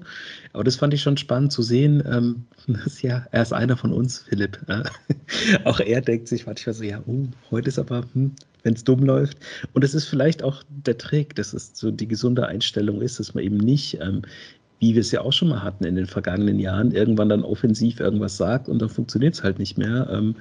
[0.54, 2.04] Aber das fand ich schon spannend zu sehen.
[2.12, 2.46] Ähm,
[2.84, 4.60] dass ja, er ist einer von uns, Philipp.
[4.68, 4.84] Äh,
[5.64, 9.04] auch er denkt sich manchmal so, ja, uh, heute ist aber, hm, wenn es dumm
[9.04, 9.38] läuft.
[9.74, 13.34] Und es ist vielleicht auch der Trick, dass es so die gesunde Einstellung ist, dass
[13.34, 14.24] man eben nicht ähm,
[14.80, 18.00] wie wir es ja auch schon mal hatten in den vergangenen Jahren, irgendwann dann offensiv
[18.00, 20.36] irgendwas sagt und dann funktioniert es halt nicht mehr, ähm,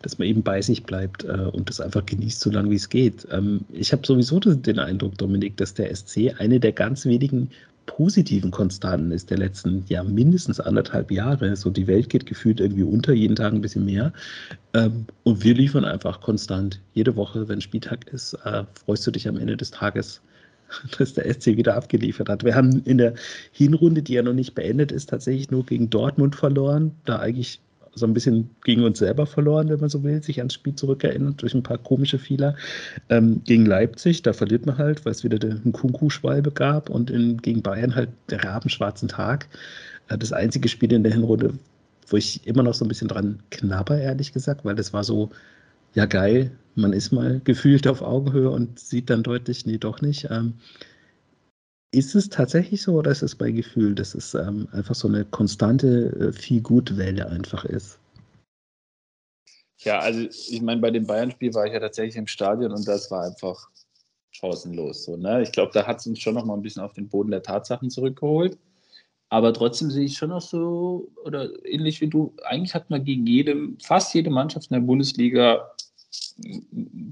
[0.00, 2.88] dass man eben bei sich bleibt äh, und das einfach genießt, so lange wie es
[2.88, 3.26] geht.
[3.30, 7.50] Ähm, ich habe sowieso den Eindruck, Dominik, dass der SC eine der ganz wenigen
[7.86, 11.56] positiven Konstanten ist der letzten ja mindestens anderthalb Jahre.
[11.56, 14.12] So die Welt geht gefühlt irgendwie unter, jeden Tag ein bisschen mehr.
[14.74, 16.80] Ähm, und wir liefern einfach konstant.
[16.94, 20.20] Jede Woche, wenn Spieltag ist, äh, freust du dich am Ende des Tages
[20.98, 22.44] dass der SC wieder abgeliefert hat.
[22.44, 23.14] Wir haben in der
[23.52, 27.60] Hinrunde, die ja noch nicht beendet ist, tatsächlich nur gegen Dortmund verloren, da eigentlich
[27.94, 31.42] so ein bisschen gegen uns selber verloren, wenn man so will, sich ans Spiel zurückerinnert,
[31.42, 32.56] durch ein paar komische Fehler.
[33.08, 37.36] Ähm, gegen Leipzig, da verliert man halt, weil es wieder den Kunku-Schwalbe gab und in,
[37.38, 39.48] gegen Bayern halt der rabenschwarzen Tag.
[40.08, 41.54] Äh, das einzige Spiel in der Hinrunde,
[42.08, 45.30] wo ich immer noch so ein bisschen dran knabber, ehrlich gesagt, weil das war so,
[45.94, 50.28] ja geil, man ist mal gefühlt auf Augenhöhe und sieht dann deutlich, nee, doch nicht.
[50.30, 50.54] Ähm,
[51.92, 55.24] ist es tatsächlich so oder ist es bei Gefühl, dass es ähm, einfach so eine
[55.26, 57.98] konstante äh, gut einfach ist?
[59.78, 63.10] Ja, also ich meine, bei dem Bayern-Spiel war ich ja tatsächlich im Stadion und das
[63.10, 63.68] war einfach
[64.30, 65.04] chancenlos.
[65.04, 65.42] So, ne?
[65.42, 67.42] Ich glaube, da hat es uns schon noch mal ein bisschen auf den Boden der
[67.42, 68.58] Tatsachen zurückgeholt.
[69.28, 73.26] Aber trotzdem sehe ich schon noch so, oder ähnlich wie du, eigentlich hat man gegen
[73.26, 75.70] jede, fast jede Mannschaft in der Bundesliga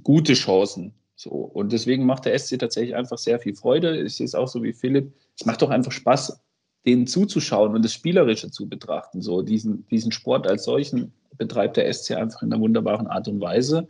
[0.03, 0.93] gute Chancen.
[1.21, 1.31] So.
[1.31, 4.01] Und deswegen macht der SC tatsächlich einfach sehr viel Freude.
[4.01, 5.13] Ich sehe es auch so wie Philipp.
[5.39, 6.41] Es macht doch einfach Spaß,
[6.87, 9.21] denen zuzuschauen und das Spielerische zu betrachten.
[9.21, 13.39] So diesen, diesen Sport als solchen betreibt der SC einfach in einer wunderbaren Art und
[13.39, 13.87] Weise.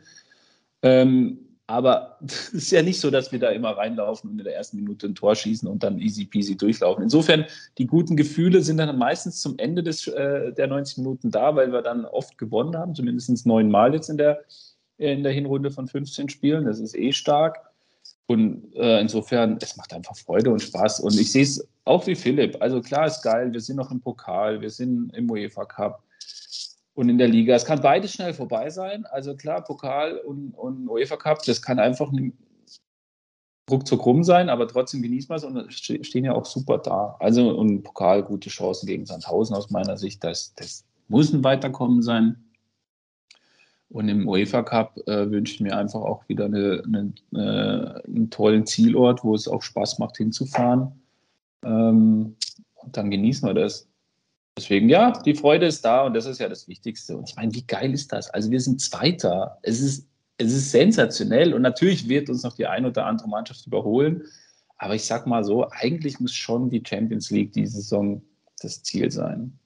[0.82, 1.38] Ähm,
[1.68, 4.78] aber es ist ja nicht so, dass wir da immer reinlaufen und in der ersten
[4.78, 7.04] Minute ein Tor schießen und dann easy peasy durchlaufen.
[7.04, 7.44] Insofern,
[7.78, 11.70] die guten Gefühle sind dann meistens zum Ende des, äh, der 90 Minuten da, weil
[11.70, 14.42] wir dann oft gewonnen haben, zumindest neunmal jetzt in der
[15.00, 16.66] in der Hinrunde von 15 Spielen.
[16.66, 17.58] Das ist eh stark.
[18.26, 21.00] Und äh, insofern, es macht einfach Freude und Spaß.
[21.00, 22.56] Und ich sehe es auch wie Philipp.
[22.60, 26.04] Also klar ist geil, wir sind noch im Pokal, wir sind im UEFA Cup
[26.94, 27.54] und in der Liga.
[27.54, 29.04] Es kann beides schnell vorbei sein.
[29.06, 32.12] Also klar, Pokal und, und UEFA Cup, das kann einfach
[33.70, 37.16] ruckzuck rum sein, aber trotzdem genießt man es und stehen ja auch super da.
[37.18, 40.22] Also und Pokal, gute Chancen gegen Sandhausen aus meiner Sicht.
[40.22, 42.44] Das, das muss ein Weiterkommen sein.
[43.90, 48.30] Und im UEFA Cup äh, wünsche ich mir einfach auch wieder eine, eine, äh, einen
[48.30, 50.92] tollen Zielort, wo es auch Spaß macht hinzufahren.
[51.64, 52.36] Ähm,
[52.76, 53.88] und dann genießen wir das.
[54.56, 57.16] Deswegen, ja, die Freude ist da und das ist ja das Wichtigste.
[57.16, 58.30] Und ich meine, wie geil ist das?
[58.30, 59.58] Also wir sind Zweiter.
[59.62, 60.06] Es ist,
[60.38, 64.22] es ist sensationell und natürlich wird uns noch die ein oder andere Mannschaft überholen.
[64.78, 68.22] Aber ich sag mal so, eigentlich muss schon die Champions League diese Saison
[68.60, 69.58] das Ziel sein.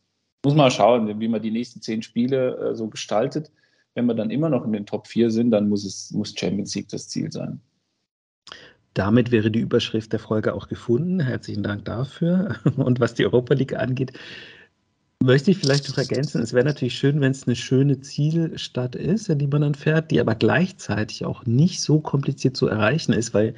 [0.45, 3.51] Muss mal schauen, wie man die nächsten zehn Spiele äh, so gestaltet.
[3.95, 6.75] Wenn wir dann immer noch in den Top 4 sind, dann muss es muss Champions
[6.75, 7.61] League das Ziel sein.
[8.95, 11.21] Damit wäre die Überschrift der Folge auch gefunden.
[11.21, 12.57] Herzlichen Dank dafür.
[12.77, 14.13] Und was die Europa League angeht,
[15.25, 19.29] möchte ich vielleicht noch ergänzen, es wäre natürlich schön, wenn es eine schöne Zielstadt ist,
[19.29, 23.33] in die man dann fährt, die aber gleichzeitig auch nicht so kompliziert zu erreichen ist,
[23.33, 23.55] weil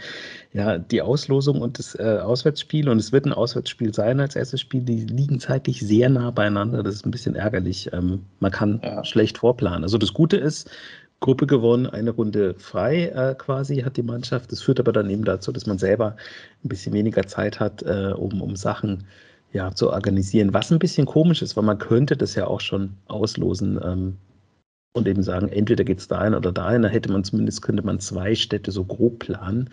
[0.52, 4.60] ja die Auslosung und das äh, Auswärtsspiel, und es wird ein Auswärtsspiel sein als erstes
[4.60, 6.82] Spiel, die liegen zeitlich sehr nah beieinander.
[6.82, 7.90] Das ist ein bisschen ärgerlich.
[7.92, 9.04] Ähm, man kann ja.
[9.04, 9.82] schlecht vorplanen.
[9.82, 10.70] Also das Gute ist,
[11.20, 14.52] Gruppe gewonnen, eine Runde frei äh, quasi hat die Mannschaft.
[14.52, 16.16] Das führt aber dann eben dazu, dass man selber
[16.64, 19.04] ein bisschen weniger Zeit hat, äh, um, um Sachen
[19.56, 20.52] ja, zu organisieren.
[20.52, 24.16] Was ein bisschen komisch ist, weil man könnte das ja auch schon auslosen ähm,
[24.92, 26.82] und eben sagen, entweder geht es dahin oder dahin.
[26.82, 29.70] Da hätte man zumindest, könnte man zwei Städte so grob planen.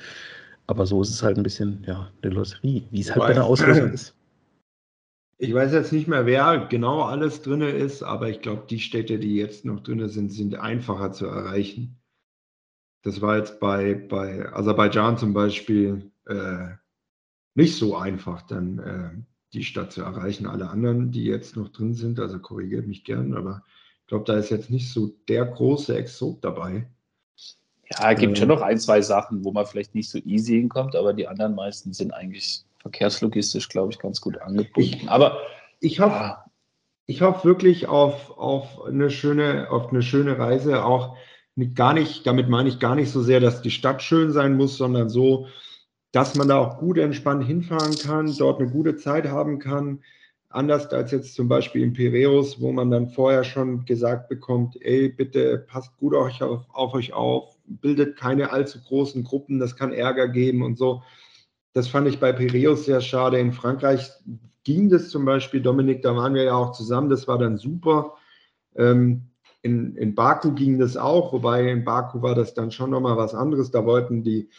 [0.67, 3.43] Aber so ist es halt ein bisschen, ja, eine Lotterie, wie es halt bei der
[3.43, 4.15] Auslosung ist.
[5.38, 9.19] Ich weiß jetzt nicht mehr, wer genau alles drin ist, aber ich glaube, die Städte,
[9.19, 12.00] die jetzt noch drin sind, sind einfacher zu erreichen.
[13.04, 16.69] Das war jetzt bei, bei Aserbaidschan zum Beispiel äh,
[17.56, 20.48] nicht so einfach, dann äh, die Stadt zu erreichen.
[20.48, 23.63] Alle anderen, die jetzt noch drin sind, also korrigiert mich gern, aber
[24.02, 26.88] ich glaube, da ist jetzt nicht so der große Exot dabei.
[27.92, 30.54] Ja, es gibt äh, schon noch ein, zwei Sachen, wo man vielleicht nicht so easy
[30.54, 34.82] hinkommt, aber die anderen meisten sind eigentlich verkehrslogistisch, glaube ich, ganz gut angebunden.
[34.82, 35.38] Ich, aber
[35.80, 36.46] ich hoffe, ja.
[37.06, 41.16] ich hoffe wirklich auf, auf, eine schöne, auf eine schöne Reise, auch
[41.56, 44.58] mit gar nicht, damit meine ich gar nicht so sehr, dass die Stadt schön sein
[44.58, 45.48] muss, sondern so,
[46.13, 49.99] dass man da auch gut entspannt hinfahren kann, dort eine gute Zeit haben kann.
[50.47, 55.10] Anders als jetzt zum Beispiel in Piräus, wo man dann vorher schon gesagt bekommt, ey,
[55.10, 60.28] bitte passt gut auf, auf euch auf, bildet keine allzu großen Gruppen, das kann Ärger
[60.28, 61.02] geben und so.
[61.73, 63.39] Das fand ich bei Piräus sehr schade.
[63.39, 64.12] In Frankreich
[64.63, 68.13] ging das zum Beispiel, Dominik, da waren wir ja auch zusammen, das war dann super.
[68.76, 69.23] Ähm,
[69.63, 73.34] in, in Baku ging das auch, wobei in Baku war das dann schon nochmal was
[73.34, 73.71] anderes.
[73.71, 74.49] Da wollten die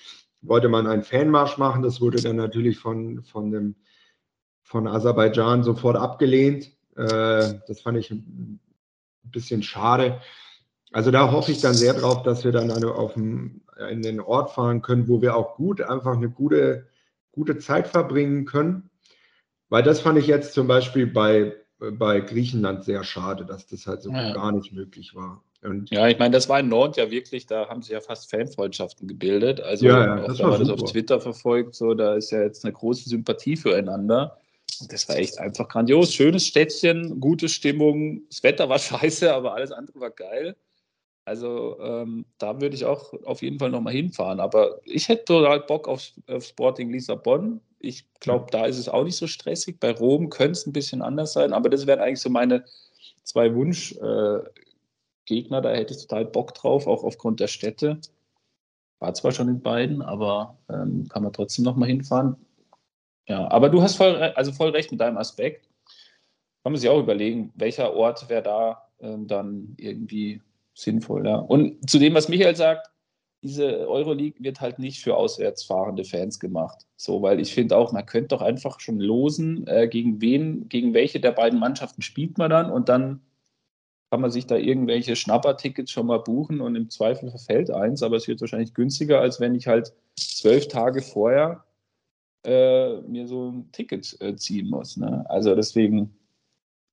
[0.46, 1.82] wollte man einen Fanmarsch machen.
[1.82, 3.74] Das wurde dann natürlich von, von, dem,
[4.62, 6.70] von Aserbaidschan sofort abgelehnt.
[6.96, 8.60] Äh, das fand ich ein
[9.22, 10.20] bisschen schade.
[10.92, 14.52] Also da hoffe ich dann sehr drauf, dass wir dann auf dem, in den Ort
[14.52, 16.86] fahren können, wo wir auch gut, einfach eine gute,
[17.32, 18.90] gute Zeit verbringen können.
[19.68, 24.02] Weil das fand ich jetzt zum Beispiel bei, bei Griechenland sehr schade, dass das halt
[24.02, 24.32] so ja.
[24.32, 25.42] gar nicht möglich war.
[25.64, 28.30] Und ja, ich meine, das war in Nord ja wirklich, da haben sich ja fast
[28.30, 29.60] Fanfreundschaften gebildet.
[29.60, 32.64] Also, ja, ja, auch wenn man das auf Twitter verfolgt, so, da ist ja jetzt
[32.64, 34.38] eine große Sympathie füreinander.
[34.80, 36.12] Und das war echt einfach grandios.
[36.12, 38.22] Schönes Städtchen, gute Stimmung.
[38.28, 40.54] Das Wetter war scheiße, aber alles andere war geil.
[41.24, 44.40] Also ähm, da würde ich auch auf jeden Fall nochmal hinfahren.
[44.40, 47.60] Aber ich hätte total Bock auf, auf Sporting Lissabon.
[47.78, 49.80] Ich glaube, da ist es auch nicht so stressig.
[49.80, 51.54] Bei Rom könnte es ein bisschen anders sein.
[51.54, 52.64] Aber das wären eigentlich so meine
[53.22, 54.40] zwei Wunsch, äh,
[55.26, 58.00] Gegner, da hätte ich total Bock drauf, auch aufgrund der Städte.
[58.98, 62.36] War zwar schon in beiden, aber ähm, kann man trotzdem nochmal hinfahren.
[63.26, 65.68] Ja, aber du hast voll, also voll recht mit deinem Aspekt.
[66.62, 70.40] Man sich auch überlegen, welcher Ort wäre da ähm, dann irgendwie
[70.74, 71.26] sinnvoll.
[71.26, 71.36] Ja.
[71.36, 72.90] Und zu dem, was Michael sagt,
[73.42, 76.86] diese Euroleague wird halt nicht für auswärts fahrende Fans gemacht.
[76.96, 80.94] So, weil ich finde auch, man könnte doch einfach schon losen, äh, gegen wen, gegen
[80.94, 83.20] welche der beiden Mannschaften spielt man dann und dann
[84.14, 88.14] kann man sich da irgendwelche Schnappertickets schon mal buchen und im Zweifel verfällt eins, aber
[88.14, 91.64] es wird wahrscheinlich günstiger, als wenn ich halt zwölf Tage vorher
[92.44, 94.96] äh, mir so ein Ticket äh, ziehen muss.
[94.96, 95.28] Ne?
[95.28, 96.16] Also deswegen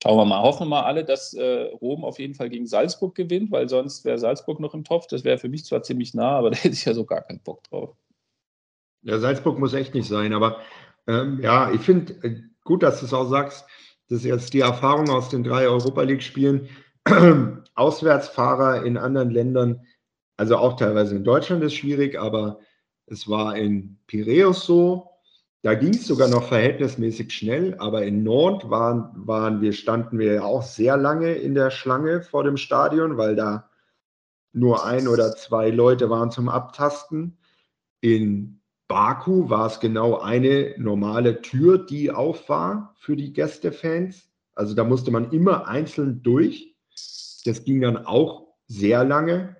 [0.02, 0.42] schauen wir mal.
[0.42, 4.04] Hoffen wir mal alle, dass äh, Rom auf jeden Fall gegen Salzburg gewinnt, weil sonst
[4.04, 5.06] wäre Salzburg noch im Topf.
[5.06, 7.38] Das wäre für mich zwar ziemlich nah, aber da hätte ich ja so gar keinen
[7.38, 7.94] Bock drauf.
[9.02, 10.56] Ja, Salzburg muss echt nicht sein, aber
[11.06, 13.64] ähm, ja, ich finde äh, gut, dass du es auch sagst.
[14.08, 16.68] Das ist jetzt die Erfahrung aus den drei Europa League-Spielen.
[17.74, 19.86] Auswärtsfahrer in anderen Ländern,
[20.36, 22.58] also auch teilweise in Deutschland ist schwierig, aber
[23.06, 25.08] es war in Piräus so.
[25.62, 30.34] Da ging es sogar noch verhältnismäßig schnell, aber in Nord waren, waren wir, standen wir
[30.34, 33.70] ja auch sehr lange in der Schlange vor dem Stadion, weil da
[34.52, 37.38] nur ein oder zwei Leute waren zum Abtasten.
[38.00, 44.28] In Baku war es genau eine normale Tür, die auf war für die Gästefans.
[44.54, 46.71] Also da musste man immer einzeln durch.
[47.44, 49.56] Das ging dann auch sehr lange,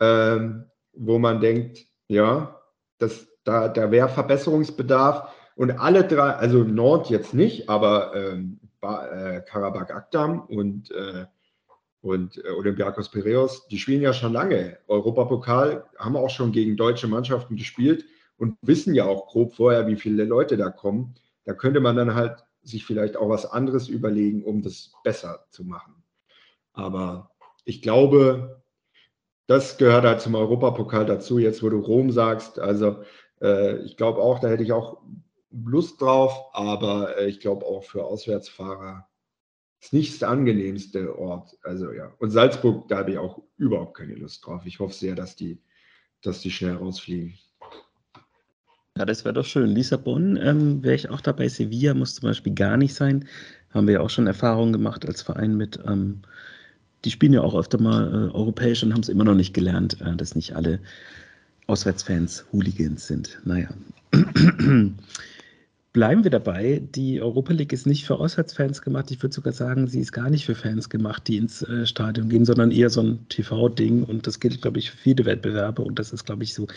[0.00, 2.60] ähm, wo man denkt, ja,
[2.98, 5.34] das, da, da wäre Verbesserungsbedarf.
[5.56, 11.26] Und alle drei, also Nord jetzt nicht, aber ähm, äh, Karabakh Akdam und äh,
[12.02, 14.78] und äh, Olympiakos Piraeus, die spielen ja schon lange.
[14.88, 18.04] Europapokal haben auch schon gegen deutsche Mannschaften gespielt
[18.36, 21.14] und wissen ja auch grob vorher, wie viele Leute da kommen.
[21.44, 25.64] Da könnte man dann halt sich vielleicht auch was anderes überlegen, um das besser zu
[25.64, 25.99] machen.
[26.72, 27.30] Aber
[27.64, 28.62] ich glaube,
[29.46, 32.58] das gehört halt zum Europapokal dazu, jetzt wo du Rom sagst.
[32.58, 33.02] Also
[33.42, 35.02] äh, ich glaube auch, da hätte ich auch
[35.50, 39.08] Lust drauf, aber äh, ich glaube auch für Auswärtsfahrer
[39.80, 41.58] ist nicht das angenehmste Ort.
[41.62, 42.12] Also ja.
[42.18, 44.62] Und Salzburg, da habe ich auch überhaupt keine Lust drauf.
[44.66, 45.60] Ich hoffe sehr, dass die,
[46.22, 47.34] dass die schnell rausfliegen.
[48.96, 49.70] Ja, das wäre doch schön.
[49.70, 51.48] Lissabon ähm, wäre ich auch dabei.
[51.48, 53.26] Sevilla muss zum Beispiel gar nicht sein.
[53.70, 55.80] Haben wir ja auch schon Erfahrungen gemacht als Verein mit.
[55.86, 56.22] Ähm,
[57.04, 60.00] die spielen ja auch öfter mal äh, europäisch und haben es immer noch nicht gelernt,
[60.00, 60.80] äh, dass nicht alle
[61.66, 63.38] Auswärtsfans Hooligans sind.
[63.44, 63.68] Naja.
[65.92, 69.10] Bleiben wir dabei, die Europa League ist nicht für Auswärtsfans gemacht.
[69.10, 72.28] Ich würde sogar sagen, sie ist gar nicht für Fans gemacht, die ins äh, Stadion
[72.28, 74.04] gehen, sondern eher so ein TV-Ding.
[74.04, 75.82] Und das gilt, glaube ich, für viele Wettbewerbe.
[75.82, 76.68] Und das ist, glaube ich, so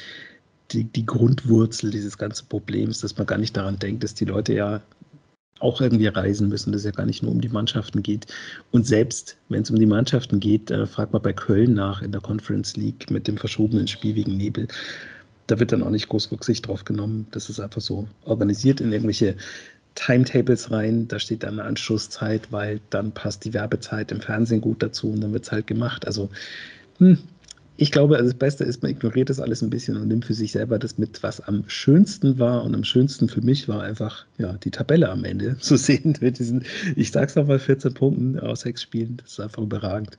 [0.71, 4.53] die, die Grundwurzel dieses ganzen Problems, dass man gar nicht daran denkt, dass die Leute
[4.53, 4.81] ja
[5.63, 8.27] auch irgendwie reisen müssen, dass es ja gar nicht nur um die Mannschaften geht.
[8.71, 12.11] Und selbst wenn es um die Mannschaften geht, äh, fragt man bei Köln nach in
[12.11, 14.67] der Conference League mit dem verschobenen Spiel wegen Nebel.
[15.47, 17.27] Da wird dann auch nicht groß Rücksicht drauf genommen.
[17.31, 19.35] Das ist einfach so organisiert in irgendwelche
[19.95, 21.07] Timetables rein.
[21.07, 25.21] Da steht dann eine Anschlusszeit, weil dann passt die Werbezeit im Fernsehen gut dazu und
[25.21, 26.05] dann wird es halt gemacht.
[26.07, 26.29] Also
[26.97, 27.17] hm,
[27.75, 30.35] ich glaube, also das Beste ist, man ignoriert das alles ein bisschen und nimmt für
[30.35, 32.63] sich selber das mit, was am schönsten war.
[32.63, 36.39] Und am schönsten für mich war einfach ja, die Tabelle am Ende zu sehen mit
[36.39, 39.17] diesen, ich sag's nochmal, 14 Punkten aus sechs Spielen.
[39.17, 40.17] Das ist einfach überragend.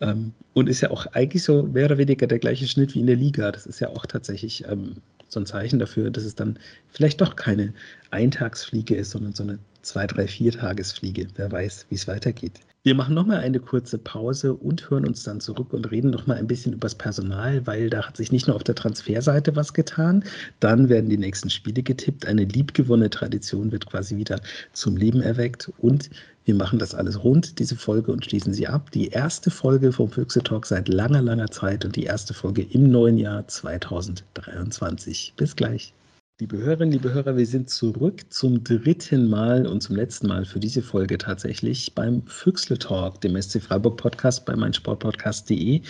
[0.00, 3.06] Ähm, und ist ja auch eigentlich so mehr oder weniger der gleiche Schnitt wie in
[3.06, 3.52] der Liga.
[3.52, 4.96] Das ist ja auch tatsächlich ähm,
[5.28, 6.58] so ein Zeichen dafür, dass es dann
[6.90, 7.74] vielleicht doch keine
[8.10, 11.28] Eintagsfliege ist, sondern so eine Zwei-, Drei-, Viertagesfliege.
[11.36, 12.60] Wer weiß, wie es weitergeht.
[12.88, 16.46] Wir machen nochmal eine kurze Pause und hören uns dann zurück und reden nochmal ein
[16.46, 20.24] bisschen über das Personal, weil da hat sich nicht nur auf der Transferseite was getan,
[20.60, 24.40] dann werden die nächsten Spiele getippt, eine liebgewonnene Tradition wird quasi wieder
[24.72, 26.08] zum Leben erweckt und
[26.46, 28.90] wir machen das alles rund, diese Folge, und schließen sie ab.
[28.92, 32.90] Die erste Folge vom Füchse Talk seit langer, langer Zeit und die erste Folge im
[32.90, 35.34] neuen Jahr 2023.
[35.36, 35.92] Bis gleich.
[36.40, 40.60] Liebe Hörerinnen, liebe Hörer, wir sind zurück zum dritten Mal und zum letzten Mal für
[40.60, 45.82] diese Folge tatsächlich beim Füchsle Talk, dem SC Freiburg Podcast bei meinsportpodcast.de.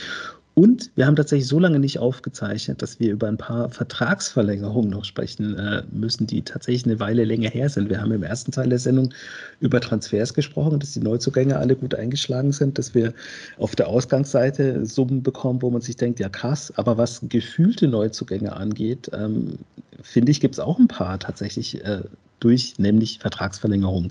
[0.59, 5.05] Und wir haben tatsächlich so lange nicht aufgezeichnet, dass wir über ein paar Vertragsverlängerungen noch
[5.05, 7.89] sprechen äh, müssen, die tatsächlich eine Weile länger her sind.
[7.89, 9.15] Wir haben im ersten Teil der Sendung
[9.61, 13.15] über Transfers gesprochen, dass die Neuzugänge alle gut eingeschlagen sind, dass wir
[13.59, 18.57] auf der Ausgangsseite Summen bekommen, wo man sich denkt, ja krass, aber was gefühlte Neuzugänge
[18.57, 19.61] angeht, ähm,
[20.03, 22.01] finde ich, gibt es auch ein paar tatsächlich äh,
[22.41, 24.11] durch, nämlich Vertragsverlängerungen.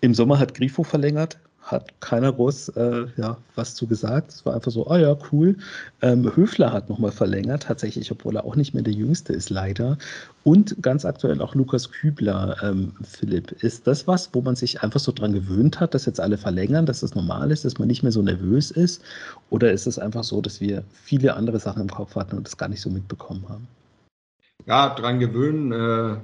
[0.00, 4.30] Im Sommer hat Grifo verlängert, hat keiner groß äh, ja, was zu gesagt.
[4.30, 5.56] Es war einfach so, ah ja, cool.
[6.02, 9.96] Ähm, Höfler hat nochmal verlängert, tatsächlich, obwohl er auch nicht mehr der Jüngste ist, leider.
[10.42, 13.52] Und ganz aktuell auch Lukas Kübler, ähm, Philipp.
[13.62, 16.84] Ist das was, wo man sich einfach so dran gewöhnt hat, dass jetzt alle verlängern,
[16.84, 19.02] dass das normal ist, dass man nicht mehr so nervös ist?
[19.48, 22.58] Oder ist es einfach so, dass wir viele andere Sachen im Kopf hatten und das
[22.58, 23.66] gar nicht so mitbekommen haben?
[24.66, 26.16] Ja, dran gewöhnen, äh,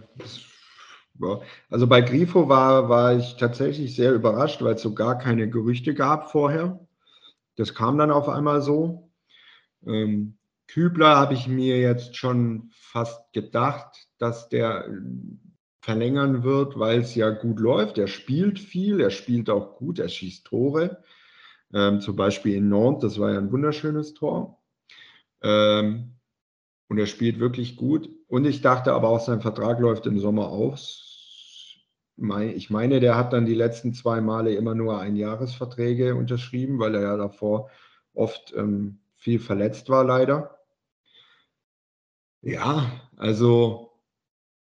[1.69, 5.95] also bei Grifo war, war ich tatsächlich sehr überrascht, weil es so gar keine Gerüchte
[5.95, 6.81] gab vorher.
[7.57, 9.11] Das kam dann auf einmal so.
[9.87, 14.93] Ähm, Kübler habe ich mir jetzt schon fast gedacht, dass der äh,
[15.83, 17.99] verlängern wird, weil es ja gut läuft.
[17.99, 21.03] Er spielt viel, er spielt auch gut, er schießt Tore.
[21.73, 24.63] Ähm, zum Beispiel in Nantes, das war ja ein wunderschönes Tor.
[25.43, 26.15] Ähm,
[26.89, 28.09] und er spielt wirklich gut.
[28.27, 31.10] Und ich dachte aber auch, sein Vertrag läuft im Sommer aus
[32.55, 37.03] ich meine, der hat dann die letzten zwei Male immer nur Einjahresverträge unterschrieben, weil er
[37.03, 37.71] ja davor
[38.13, 40.59] oft ähm, viel verletzt war, leider.
[42.43, 43.91] Ja, also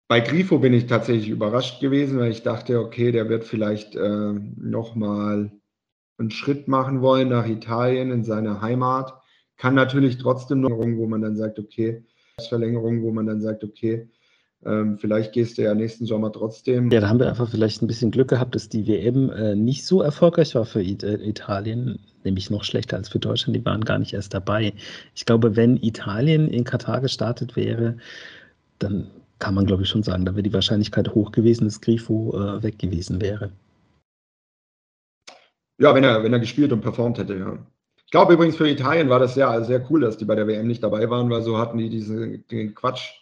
[0.09, 4.33] bei Grifo bin ich tatsächlich überrascht gewesen, weil ich dachte, okay, der wird vielleicht äh,
[4.57, 5.53] nochmal
[6.19, 9.15] einen Schritt machen wollen nach Italien in seine Heimat.
[9.57, 12.05] Kann natürlich trotzdem noch, wo man dann sagt, okay,
[12.49, 14.09] Verlängerung, wo man dann sagt, okay,
[14.63, 16.91] vielleicht gehst du ja nächsten Sommer trotzdem.
[16.91, 19.87] Ja, da haben wir einfach vielleicht ein bisschen Glück gehabt, dass die WM äh, nicht
[19.87, 23.57] so erfolgreich war für It äh, Italien, nämlich noch schlechter als für Deutschland.
[23.57, 24.73] Die waren gar nicht erst dabei.
[25.15, 27.99] Ich glaube, wenn Italien in Katar gestartet wäre,
[28.81, 32.33] dann kann man, glaube ich, schon sagen, da wäre die Wahrscheinlichkeit hoch gewesen, dass Grifo
[32.35, 33.53] äh, weg gewesen wäre.
[35.79, 37.59] Ja, wenn er, wenn er gespielt und performt hätte, ja.
[38.05, 40.67] Ich glaube übrigens für Italien war das sehr, sehr cool, dass die bei der WM
[40.67, 43.13] nicht dabei waren, weil so hatten die diesen den Quatsch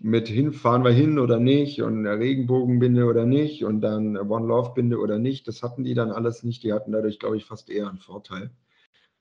[0.00, 4.72] mit hin, fahren wir hin oder nicht und Regenbogenbinde oder nicht und dann One Love
[4.74, 5.48] Binde oder nicht.
[5.48, 6.62] Das hatten die dann alles nicht.
[6.62, 8.50] Die hatten dadurch, glaube ich, fast eher einen Vorteil.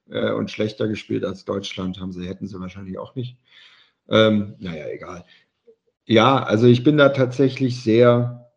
[0.09, 3.37] äh, und schlechter gespielt als Deutschland haben sie, hätten sie wahrscheinlich auch nicht.
[4.09, 5.25] Ähm, naja, egal.
[6.05, 8.51] Ja, also ich bin da tatsächlich sehr,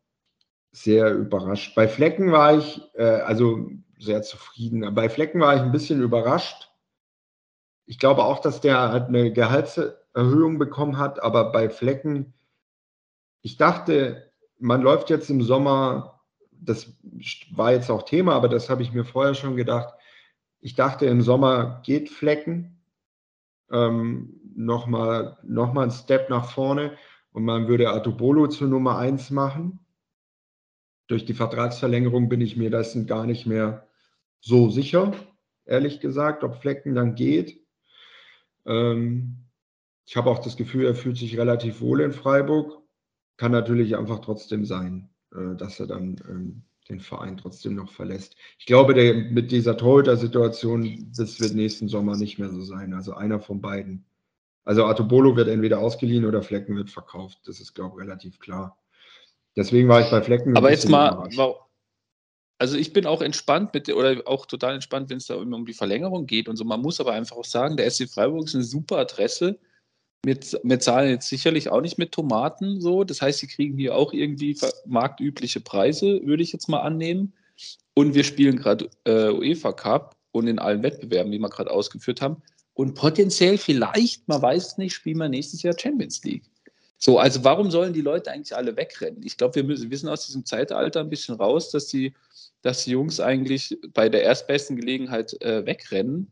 [0.72, 1.74] sehr überrascht.
[1.74, 4.94] Bei Flecken war ich, äh, also sehr zufrieden.
[4.94, 6.70] Bei Flecken war ich ein bisschen überrascht.
[7.86, 9.32] Ich glaube auch, dass der halt eine
[10.12, 12.34] Gehaltserhöhung bekommen hat, aber bei Flecken,
[13.42, 16.20] ich dachte, man läuft jetzt im Sommer,
[16.52, 16.92] das
[17.52, 19.94] war jetzt auch Thema, aber das habe ich mir vorher schon gedacht.
[20.60, 22.82] Ich dachte, im Sommer geht Flecken
[23.70, 26.96] ähm, nochmal noch mal einen Step nach vorne
[27.32, 29.78] und man würde Atobolo zur Nummer 1 machen.
[31.06, 33.86] Durch die Vertragsverlängerung bin ich mir dessen gar nicht mehr
[34.40, 35.12] so sicher,
[35.64, 37.60] ehrlich gesagt, ob Flecken dann geht.
[38.66, 39.49] Ähm,
[40.10, 42.82] ich habe auch das Gefühl, er fühlt sich relativ wohl in Freiburg.
[43.36, 48.34] Kann natürlich einfach trotzdem sein, äh, dass er dann ähm, den Verein trotzdem noch verlässt.
[48.58, 52.92] Ich glaube, der, mit dieser Torhüter-Situation, das wird nächsten Sommer nicht mehr so sein.
[52.92, 54.04] Also einer von beiden.
[54.64, 57.38] Also Artobolo wird entweder ausgeliehen oder Flecken wird verkauft.
[57.46, 58.76] Das ist, glaube ich, relativ klar.
[59.54, 60.56] Deswegen war ich bei Flecken.
[60.56, 61.24] Aber jetzt mal,
[62.58, 65.72] also ich bin auch entspannt mit oder auch total entspannt, wenn es da um die
[65.72, 66.64] Verlängerung geht und so.
[66.64, 69.60] Man muss aber einfach auch sagen, der SC Freiburg ist eine super Adresse.
[70.24, 73.04] Wir, wir zahlen jetzt sicherlich auch nicht mit Tomaten so.
[73.04, 74.56] Das heißt, sie kriegen hier auch irgendwie
[74.86, 77.32] marktübliche Preise, würde ich jetzt mal annehmen.
[77.94, 82.20] Und wir spielen gerade äh, UEFA Cup und in allen Wettbewerben, die wir gerade ausgeführt
[82.20, 82.42] haben.
[82.74, 86.44] Und potenziell vielleicht, man weiß es nicht, spielen wir nächstes Jahr Champions League.
[86.98, 89.22] So, also warum sollen die Leute eigentlich alle wegrennen?
[89.24, 92.14] Ich glaube, wir müssen, wir sind aus diesem Zeitalter ein bisschen raus, dass die
[92.62, 96.30] dass die Jungs eigentlich bei der erstbesten Gelegenheit äh, wegrennen.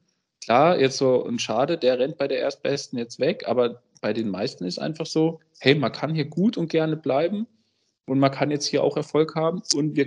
[0.49, 4.31] Klar, jetzt so ein Schade, der rennt bei der erstbesten jetzt weg, aber bei den
[4.31, 7.47] meisten ist einfach so, hey, man kann hier gut und gerne bleiben
[8.07, 10.07] und man kann jetzt hier auch Erfolg haben und wir,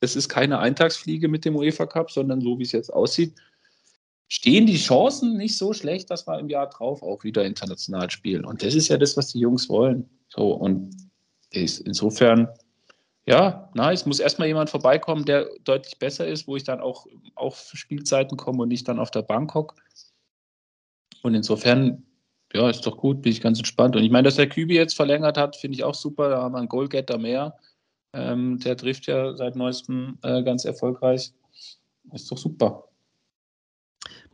[0.00, 3.34] es ist keine Eintagsfliege mit dem UEFA Cup, sondern so wie es jetzt aussieht,
[4.26, 8.44] stehen die Chancen nicht so schlecht, dass wir im Jahr drauf auch wieder international spielen.
[8.44, 10.10] Und das ist ja das, was die Jungs wollen.
[10.30, 10.96] So, und
[11.52, 12.48] insofern
[13.26, 14.06] ja, nice.
[14.06, 17.06] Muss erstmal jemand vorbeikommen, der deutlich besser ist, wo ich dann auch,
[17.50, 19.74] für Spielzeiten komme und nicht dann auf der Bank hocke.
[21.22, 22.04] Und insofern,
[22.52, 23.96] ja, ist doch gut, bin ich ganz entspannt.
[23.96, 26.30] Und ich meine, dass der Kübi jetzt verlängert hat, finde ich auch super.
[26.30, 27.56] Da haben wir einen Goalgetter mehr.
[28.12, 31.32] Ähm, der trifft ja seit neuestem äh, ganz erfolgreich.
[32.12, 32.88] Ist doch super.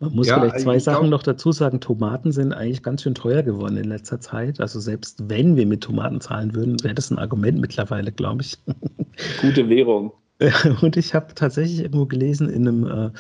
[0.03, 1.79] Man muss ja, vielleicht zwei Sachen noch dazu sagen.
[1.79, 4.61] Tomaten sind eigentlich ganz schön teuer geworden in letzter Zeit.
[4.61, 8.59] Also selbst wenn wir mit Tomaten zahlen würden, wäre das ein Argument mittlerweile, glaube ich.
[9.41, 10.13] Gute Währung.
[10.83, 13.11] Und ich habe tatsächlich irgendwo gelesen in einem äh,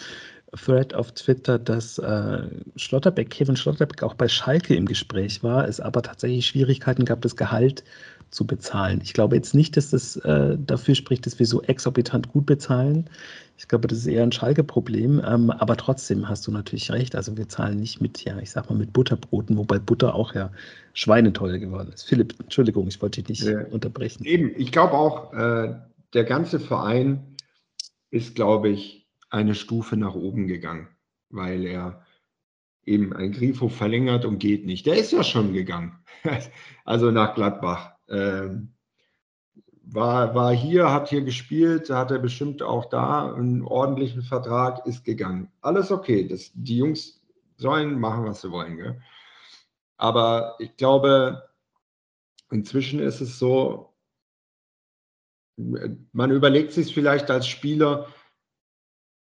[0.56, 2.42] Thread auf Twitter, dass äh,
[2.74, 7.36] Schlotterbeck, Kevin Schlotterbeck auch bei Schalke im Gespräch war, es aber tatsächlich Schwierigkeiten gab, das
[7.36, 7.84] Gehalt
[8.32, 9.00] zu bezahlen.
[9.02, 13.08] Ich glaube jetzt nicht, dass das äh, dafür spricht, dass wir so exorbitant gut bezahlen.
[13.58, 15.22] Ich glaube, das ist eher ein Schalke-Problem.
[15.24, 17.14] Ähm, aber trotzdem hast du natürlich recht.
[17.14, 20.50] Also wir zahlen nicht mit, ja, ich sag mal, mit Butterbroten, wobei Butter auch ja
[20.94, 22.04] schweineteuer geworden ist.
[22.04, 24.24] Philipp, Entschuldigung, ich wollte dich nicht äh, unterbrechen.
[24.24, 25.76] Eben, ich glaube auch, äh,
[26.14, 27.36] der ganze Verein
[28.10, 30.88] ist, glaube ich, eine Stufe nach oben gegangen,
[31.28, 32.02] weil er
[32.84, 34.86] eben ein Grifo verlängert und geht nicht.
[34.86, 35.98] Der ist ja schon gegangen.
[36.84, 37.91] also nach Gladbach.
[38.12, 38.74] Ähm,
[39.84, 45.04] war, war hier, hat hier gespielt, hat er bestimmt auch da einen ordentlichen Vertrag, ist
[45.04, 45.50] gegangen.
[45.60, 47.22] Alles okay, das, die Jungs
[47.56, 48.76] sollen machen, was sie wollen.
[48.76, 49.00] Gell?
[49.96, 51.48] Aber ich glaube,
[52.50, 53.94] inzwischen ist es so,
[55.56, 58.08] man überlegt sich vielleicht als Spieler,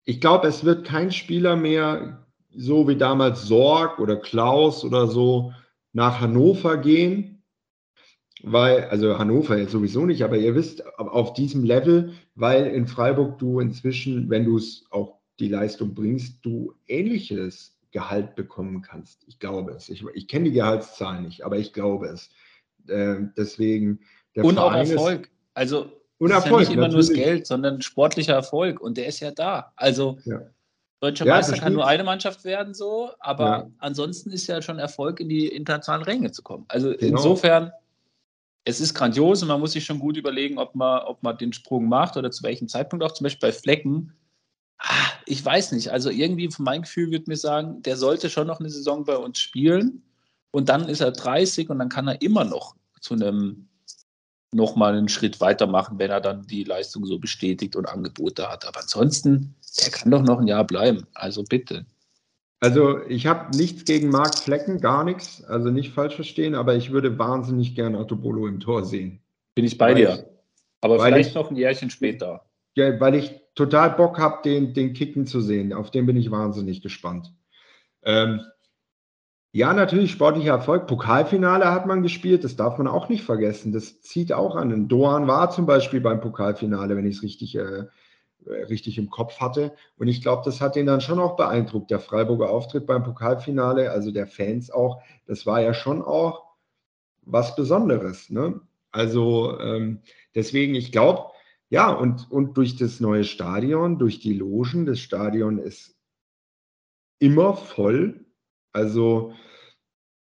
[0.04, 5.52] ich glaube, es wird kein Spieler mehr so wie damals Sorg oder Klaus oder so
[5.92, 7.37] nach Hannover gehen
[8.42, 13.38] weil, also Hannover jetzt sowieso nicht, aber ihr wisst, auf diesem Level, weil in Freiburg
[13.38, 19.24] du inzwischen, wenn du es auch die Leistung bringst, du ähnliches Gehalt bekommen kannst.
[19.26, 19.88] Ich glaube es.
[19.88, 22.30] Ich, ich kenne die Gehaltszahlen nicht, aber ich glaube es.
[22.86, 24.00] Äh, deswegen.
[24.36, 25.26] Der und auch Erfolg.
[25.26, 27.08] Ist, also und Erfolg, ja nicht immer natürlich.
[27.08, 28.80] nur das Geld, sondern sportlicher Erfolg.
[28.80, 29.72] Und der ist ja da.
[29.76, 30.40] Also ja.
[31.00, 35.20] Deutscher ja, Meister kann nur eine Mannschaft werden, so, aber ansonsten ist ja schon Erfolg,
[35.20, 36.64] in die internationalen Ränge zu kommen.
[36.66, 37.18] Also genau.
[37.18, 37.72] insofern
[38.64, 41.52] es ist grandios und man muss sich schon gut überlegen, ob man, ob man den
[41.52, 43.12] Sprung macht oder zu welchem Zeitpunkt auch.
[43.12, 44.12] Zum Beispiel bei Flecken.
[44.78, 45.90] Ah, ich weiß nicht.
[45.90, 49.16] Also irgendwie von meinem Gefühl würde mir sagen, der sollte schon noch eine Saison bei
[49.16, 50.02] uns spielen.
[50.50, 53.68] Und dann ist er 30 und dann kann er immer noch zu einem
[54.52, 58.66] nochmal einen Schritt weitermachen, wenn er dann die Leistung so bestätigt und Angebote hat.
[58.66, 61.06] Aber ansonsten, er kann doch noch ein Jahr bleiben.
[61.14, 61.84] Also bitte.
[62.60, 65.44] Also ich habe nichts gegen Marc Flecken, gar nichts.
[65.44, 69.20] Also nicht falsch verstehen, aber ich würde wahnsinnig gerne Artobolo im Tor sehen.
[69.54, 70.14] Bin ich bei dir.
[70.14, 70.24] Ich,
[70.80, 72.44] aber vielleicht ich, noch ein Jährchen später.
[72.74, 75.72] Ja, weil ich total Bock habe, den, den Kicken zu sehen.
[75.72, 77.32] Auf den bin ich wahnsinnig gespannt.
[78.02, 78.40] Ähm,
[79.52, 80.86] ja, natürlich sportlicher Erfolg.
[80.86, 83.72] Pokalfinale hat man gespielt, das darf man auch nicht vergessen.
[83.72, 84.88] Das zieht auch an.
[84.88, 87.86] Doan war zum Beispiel beim Pokalfinale, wenn ich es richtig, äh,
[88.46, 89.74] richtig im Kopf hatte.
[89.96, 91.90] Und ich glaube, das hat ihn dann schon auch beeindruckt.
[91.90, 96.44] Der Freiburger Auftritt beim Pokalfinale, also der Fans auch, das war ja schon auch
[97.22, 98.30] was Besonderes.
[98.30, 98.60] Ne?
[98.90, 100.00] Also ähm,
[100.34, 101.30] deswegen, ich glaube,
[101.70, 105.96] ja, und, und durch das neue Stadion, durch die Logen, das Stadion ist
[107.18, 108.24] immer voll.
[108.72, 109.34] Also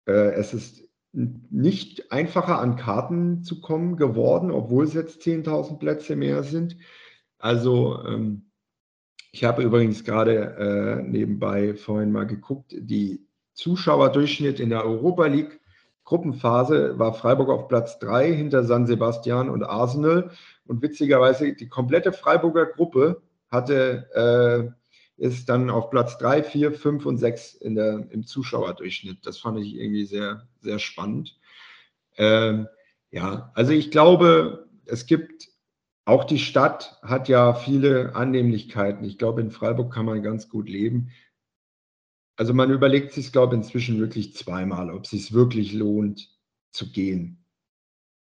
[0.06, 6.16] äh, es ist nicht einfacher an Karten zu kommen geworden, obwohl es jetzt 10.000 Plätze
[6.16, 6.76] mehr sind.
[7.38, 8.50] Also ähm,
[9.32, 15.60] ich habe übrigens gerade äh, nebenbei vorhin mal geguckt, die Zuschauerdurchschnitt in der Europa League
[16.08, 20.30] Gruppenphase war Freiburg auf Platz 3 hinter San Sebastian und Arsenal.
[20.66, 23.20] Und witzigerweise, die komplette Freiburger Gruppe
[23.50, 24.74] hatte,
[25.18, 29.26] äh, ist dann auf Platz 3, 4, 5 und 6 in der, im Zuschauerdurchschnitt.
[29.26, 31.38] Das fand ich irgendwie sehr, sehr spannend.
[32.16, 32.68] Ähm,
[33.10, 35.48] ja, also ich glaube, es gibt
[36.08, 39.04] auch die Stadt hat ja viele Annehmlichkeiten.
[39.04, 41.10] Ich glaube, in Freiburg kann man ganz gut leben.
[42.36, 46.34] Also man überlegt sich, glaube ich, inzwischen wirklich zweimal, ob es sich wirklich lohnt
[46.72, 47.44] zu gehen.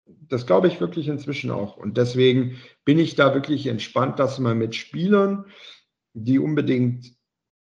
[0.04, 1.78] Das glaube ich wirklich inzwischen auch.
[1.78, 5.46] Und deswegen bin ich da wirklich entspannt, dass man mit Spielern,
[6.12, 7.14] die unbedingt,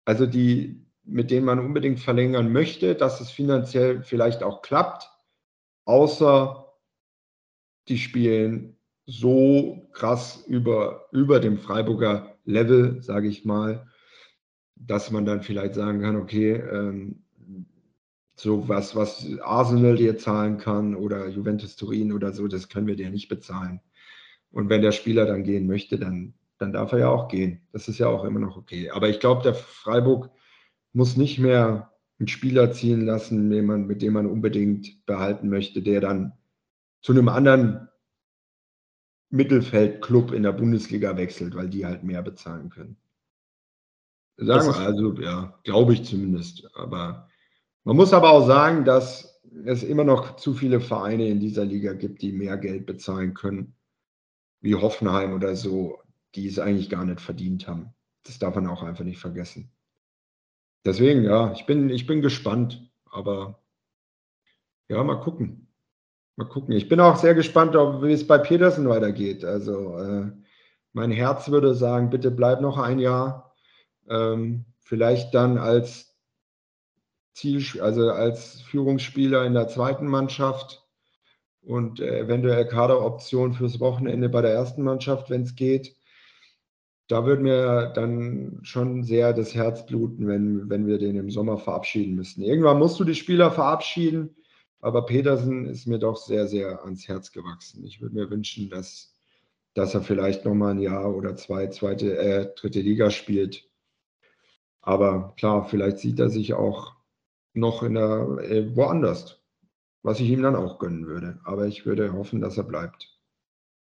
[0.07, 5.09] also die, mit denen man unbedingt verlängern möchte, dass es finanziell vielleicht auch klappt,
[5.85, 6.75] außer
[7.87, 8.80] die spielen
[9.11, 13.87] so krass über, über dem Freiburger Level, sage ich mal,
[14.77, 17.25] dass man dann vielleicht sagen kann, okay, ähm,
[18.37, 22.97] so was, was Arsenal dir zahlen kann oder Juventus Turin oder so, das können wir
[22.97, 23.81] dir nicht bezahlen.
[24.53, 27.61] Und wenn der Spieler dann gehen möchte, dann, dann darf er ja auch gehen.
[27.73, 28.91] Das ist ja auch immer noch okay.
[28.91, 30.31] Aber ich glaube, der Freiburg
[30.93, 36.33] muss nicht mehr einen Spieler ziehen lassen, mit dem man unbedingt behalten möchte, der dann
[37.03, 37.90] zu einem anderen
[39.31, 42.97] Mittelfeldclub in der Bundesliga wechselt, weil die halt mehr bezahlen können.
[44.37, 46.69] Sagen wir also, ja, glaube ich zumindest.
[46.75, 47.29] Aber
[47.85, 51.93] man muss aber auch sagen, dass es immer noch zu viele Vereine in dieser Liga
[51.93, 53.77] gibt, die mehr Geld bezahlen können,
[54.61, 55.99] wie Hoffenheim oder so,
[56.35, 57.95] die es eigentlich gar nicht verdient haben.
[58.25, 59.71] Das darf man auch einfach nicht vergessen.
[60.85, 63.63] Deswegen, ja, ich bin, ich bin gespannt, aber
[64.89, 65.70] ja, mal gucken.
[66.41, 66.75] Mal gucken.
[66.75, 69.45] Ich bin auch sehr gespannt, wie es bei Petersen weitergeht.
[69.45, 70.33] Also, äh,
[70.95, 73.55] mein Herz würde sagen, bitte bleib noch ein Jahr
[74.09, 76.17] ähm, vielleicht dann als
[77.35, 80.83] Ziel, also als Führungsspieler in der zweiten Mannschaft
[81.61, 85.95] und äh, eventuell Kaderoption fürs Wochenende bei der ersten Mannschaft, wenn es geht.
[87.07, 91.59] Da würde mir dann schon sehr das Herz bluten, wenn, wenn wir den im Sommer
[91.59, 92.43] verabschieden müssen.
[92.43, 94.37] Irgendwann musst du die Spieler verabschieden,
[94.81, 97.85] aber Petersen ist mir doch sehr, sehr ans Herz gewachsen.
[97.85, 99.15] Ich würde mir wünschen, dass,
[99.75, 103.71] dass er vielleicht nochmal ein Jahr oder zwei zweite, äh, dritte Liga spielt
[104.83, 106.95] aber klar, vielleicht sieht er sich auch
[107.53, 109.39] noch in der, äh, woanders,
[110.03, 111.39] was ich ihm dann auch gönnen würde.
[111.45, 113.09] Aber ich würde hoffen, dass er bleibt.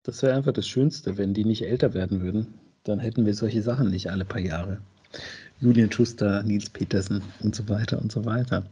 [0.04, 2.54] Das wäre einfach das Schönste, wenn die nicht älter werden würden.
[2.84, 4.80] Dann hätten wir solche Sachen nicht alle paar Jahre.
[5.60, 8.66] Julian Schuster, Nils Petersen und so weiter und so weiter.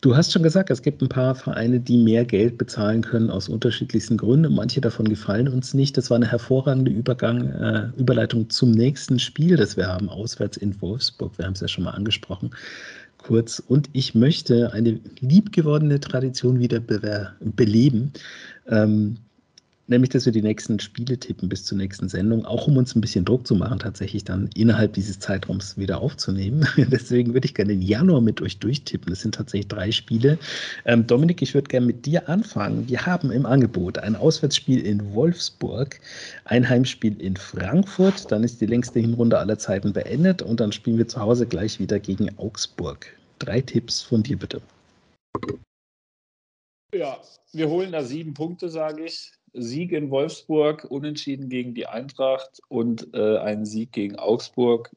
[0.00, 3.48] Du hast schon gesagt, es gibt ein paar Vereine, die mehr Geld bezahlen können aus
[3.48, 4.54] unterschiedlichsten Gründen.
[4.54, 5.96] Manche davon gefallen uns nicht.
[5.96, 10.80] Das war eine hervorragende Übergang, äh, Überleitung zum nächsten Spiel, das wir haben, auswärts in
[10.80, 11.36] Wolfsburg.
[11.36, 12.52] Wir haben es ja schon mal angesprochen,
[13.16, 13.58] kurz.
[13.58, 18.12] Und ich möchte eine liebgewordene Tradition wieder be beleben.
[18.68, 19.16] Ähm,
[19.88, 23.00] nämlich, dass wir die nächsten Spiele tippen bis zur nächsten Sendung, auch um uns ein
[23.00, 26.66] bisschen Druck zu machen, tatsächlich dann innerhalb dieses Zeitraums wieder aufzunehmen.
[26.76, 29.10] Deswegen würde ich gerne den Januar mit euch durchtippen.
[29.10, 30.38] Das sind tatsächlich drei Spiele.
[30.84, 32.88] Ähm, Dominik, ich würde gerne mit dir anfangen.
[32.88, 36.00] Wir haben im Angebot ein Auswärtsspiel in Wolfsburg,
[36.44, 40.98] ein Heimspiel in Frankfurt, dann ist die längste Hinrunde aller Zeiten beendet und dann spielen
[40.98, 43.06] wir zu Hause gleich wieder gegen Augsburg.
[43.38, 44.60] Drei Tipps von dir bitte.
[46.94, 47.20] Ja,
[47.52, 49.32] wir holen da sieben Punkte, sage ich.
[49.52, 54.90] Sieg in Wolfsburg, Unentschieden gegen die Eintracht und äh, einen Sieg gegen Augsburg.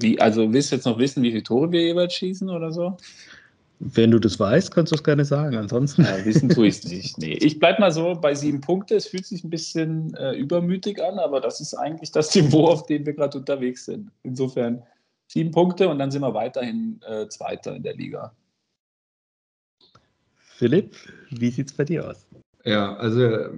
[0.00, 2.96] Wie, also willst du jetzt noch wissen, wie viele Tore wir jeweils schießen oder so?
[3.80, 5.56] Wenn du das weißt, kannst du es gerne sagen.
[5.56, 6.02] Ansonsten.
[6.02, 7.18] Ja, wissen tue ich es nicht.
[7.18, 7.34] Nee.
[7.34, 8.96] Ich bleibe mal so bei sieben Punkte.
[8.96, 12.86] Es fühlt sich ein bisschen äh, übermütig an, aber das ist eigentlich das Niveau, auf
[12.86, 14.10] dem wir gerade unterwegs sind.
[14.24, 14.82] Insofern
[15.28, 18.32] sieben Punkte und dann sind wir weiterhin äh, Zweiter in der Liga.
[20.58, 20.96] Philipp,
[21.30, 22.26] wie sieht es bei dir aus?
[22.64, 23.50] Ja, also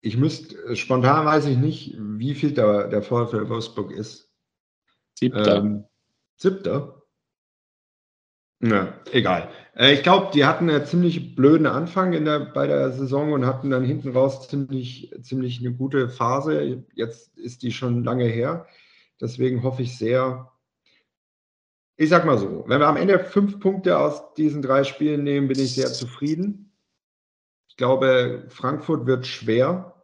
[0.00, 4.28] ich müsste, spontan weiß ich nicht, wie viel der, der VfL Wolfsburg ist.
[5.16, 5.58] Siebter.
[5.58, 5.84] Ähm,
[6.36, 7.02] siebter?
[8.58, 9.48] Na, egal.
[9.76, 13.46] Äh, ich glaube, die hatten einen ziemlich blöden Anfang in der, bei der Saison und
[13.46, 16.84] hatten dann hinten raus ziemlich, ziemlich eine gute Phase.
[16.94, 18.66] Jetzt ist die schon lange her.
[19.20, 20.50] Deswegen hoffe ich sehr,
[22.00, 25.48] ich sag mal so, wenn wir am Ende fünf Punkte aus diesen drei Spielen nehmen,
[25.48, 26.72] bin ich sehr zufrieden.
[27.68, 30.02] Ich glaube, Frankfurt wird schwer.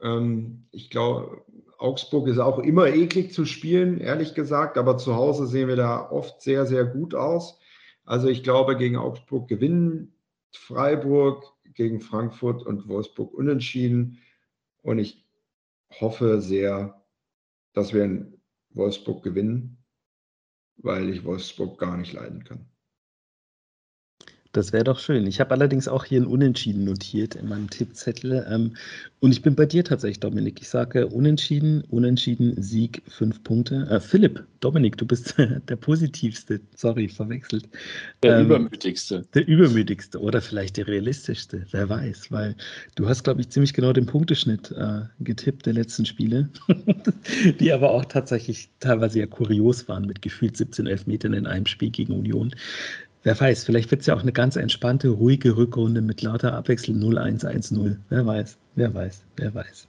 [0.00, 1.44] Ähm, ich glaube,
[1.76, 6.10] Augsburg ist auch immer eklig zu spielen, ehrlich gesagt, aber zu Hause sehen wir da
[6.10, 7.58] oft sehr, sehr gut aus.
[8.04, 10.14] Also ich glaube, gegen Augsburg gewinnen
[10.50, 11.44] Freiburg,
[11.74, 14.18] gegen Frankfurt und Wolfsburg unentschieden.
[14.80, 15.26] Und ich
[16.00, 17.04] hoffe sehr,
[17.74, 18.40] dass wir in
[18.70, 19.83] Wolfsburg gewinnen,
[20.84, 22.66] weil ich Wolfsburg gar nicht leiden kann.
[24.54, 25.26] Das wäre doch schön.
[25.26, 28.46] Ich habe allerdings auch hier ein Unentschieden notiert in meinem Tippzettel.
[28.48, 28.74] Ähm,
[29.18, 30.60] und ich bin bei dir tatsächlich, Dominik.
[30.60, 33.84] Ich sage Unentschieden, Unentschieden, Sieg, fünf Punkte.
[33.90, 35.34] Äh, Philipp, Dominik, du bist
[35.68, 36.60] der positivste.
[36.76, 37.68] Sorry, verwechselt.
[38.22, 39.24] Der ähm, übermütigste.
[39.34, 41.66] Der übermütigste oder vielleicht der realistischste.
[41.72, 42.54] Wer weiß, weil
[42.94, 46.48] du hast, glaube ich, ziemlich genau den Punkteschnitt äh, getippt der letzten Spiele,
[47.58, 51.90] die aber auch tatsächlich teilweise ja kurios waren mit gefühlt 17 Elfmetern in einem Spiel
[51.90, 52.54] gegen Union.
[53.24, 56.98] Wer weiß, vielleicht wird es ja auch eine ganz entspannte, ruhige Rückrunde mit lauter Abwechslung
[56.98, 57.96] 0-1-1-0.
[58.10, 59.88] Wer weiß, wer weiß, wer weiß.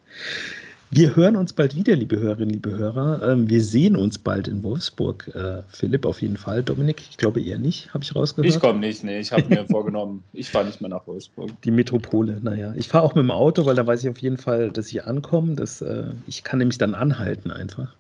[0.90, 3.22] Wir hören uns bald wieder, liebe Hörerinnen, liebe Hörer.
[3.30, 5.30] Ähm, wir sehen uns bald in Wolfsburg.
[5.36, 6.64] Äh, Philipp auf jeden Fall.
[6.64, 8.48] Dominik, ich glaube eher nicht, habe ich rausgehört.
[8.48, 9.20] Ich komme nicht, nee.
[9.20, 11.50] Ich habe mir vorgenommen, ich fahre nicht mehr nach Wolfsburg.
[11.64, 12.74] Die Metropole, naja.
[12.78, 15.04] Ich fahre auch mit dem Auto, weil da weiß ich auf jeden Fall, dass ich
[15.04, 15.56] ankomme.
[15.56, 17.94] Dass, äh, ich kann nämlich dann anhalten einfach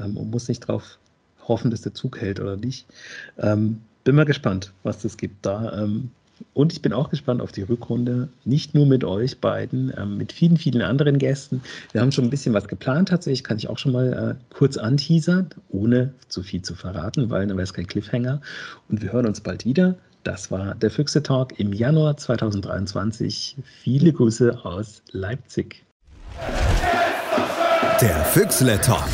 [0.00, 0.98] ähm, und muss nicht darauf
[1.46, 2.86] hoffen, dass der Zug hält oder nicht.
[3.36, 5.82] Ähm, bin mal gespannt, was das gibt da.
[5.82, 6.10] Ähm,
[6.54, 10.32] und ich bin auch gespannt auf die Rückrunde, nicht nur mit euch beiden, ähm, mit
[10.32, 11.62] vielen, vielen anderen Gästen.
[11.92, 14.76] Wir haben schon ein bisschen was geplant tatsächlich, kann ich auch schon mal äh, kurz
[14.76, 18.40] anteasern, ohne zu viel zu verraten, weil dann wäre es kein Cliffhanger.
[18.88, 19.96] Und wir hören uns bald wieder.
[20.24, 23.56] Das war der Füchse Talk im Januar 2023.
[23.82, 25.84] Viele Grüße aus Leipzig.
[28.00, 29.08] Der Füchsle Talk.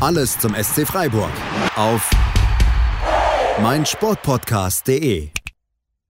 [0.00, 1.30] Alles zum SC Freiburg
[1.76, 2.10] auf
[3.58, 5.43] meinsportpodcast.de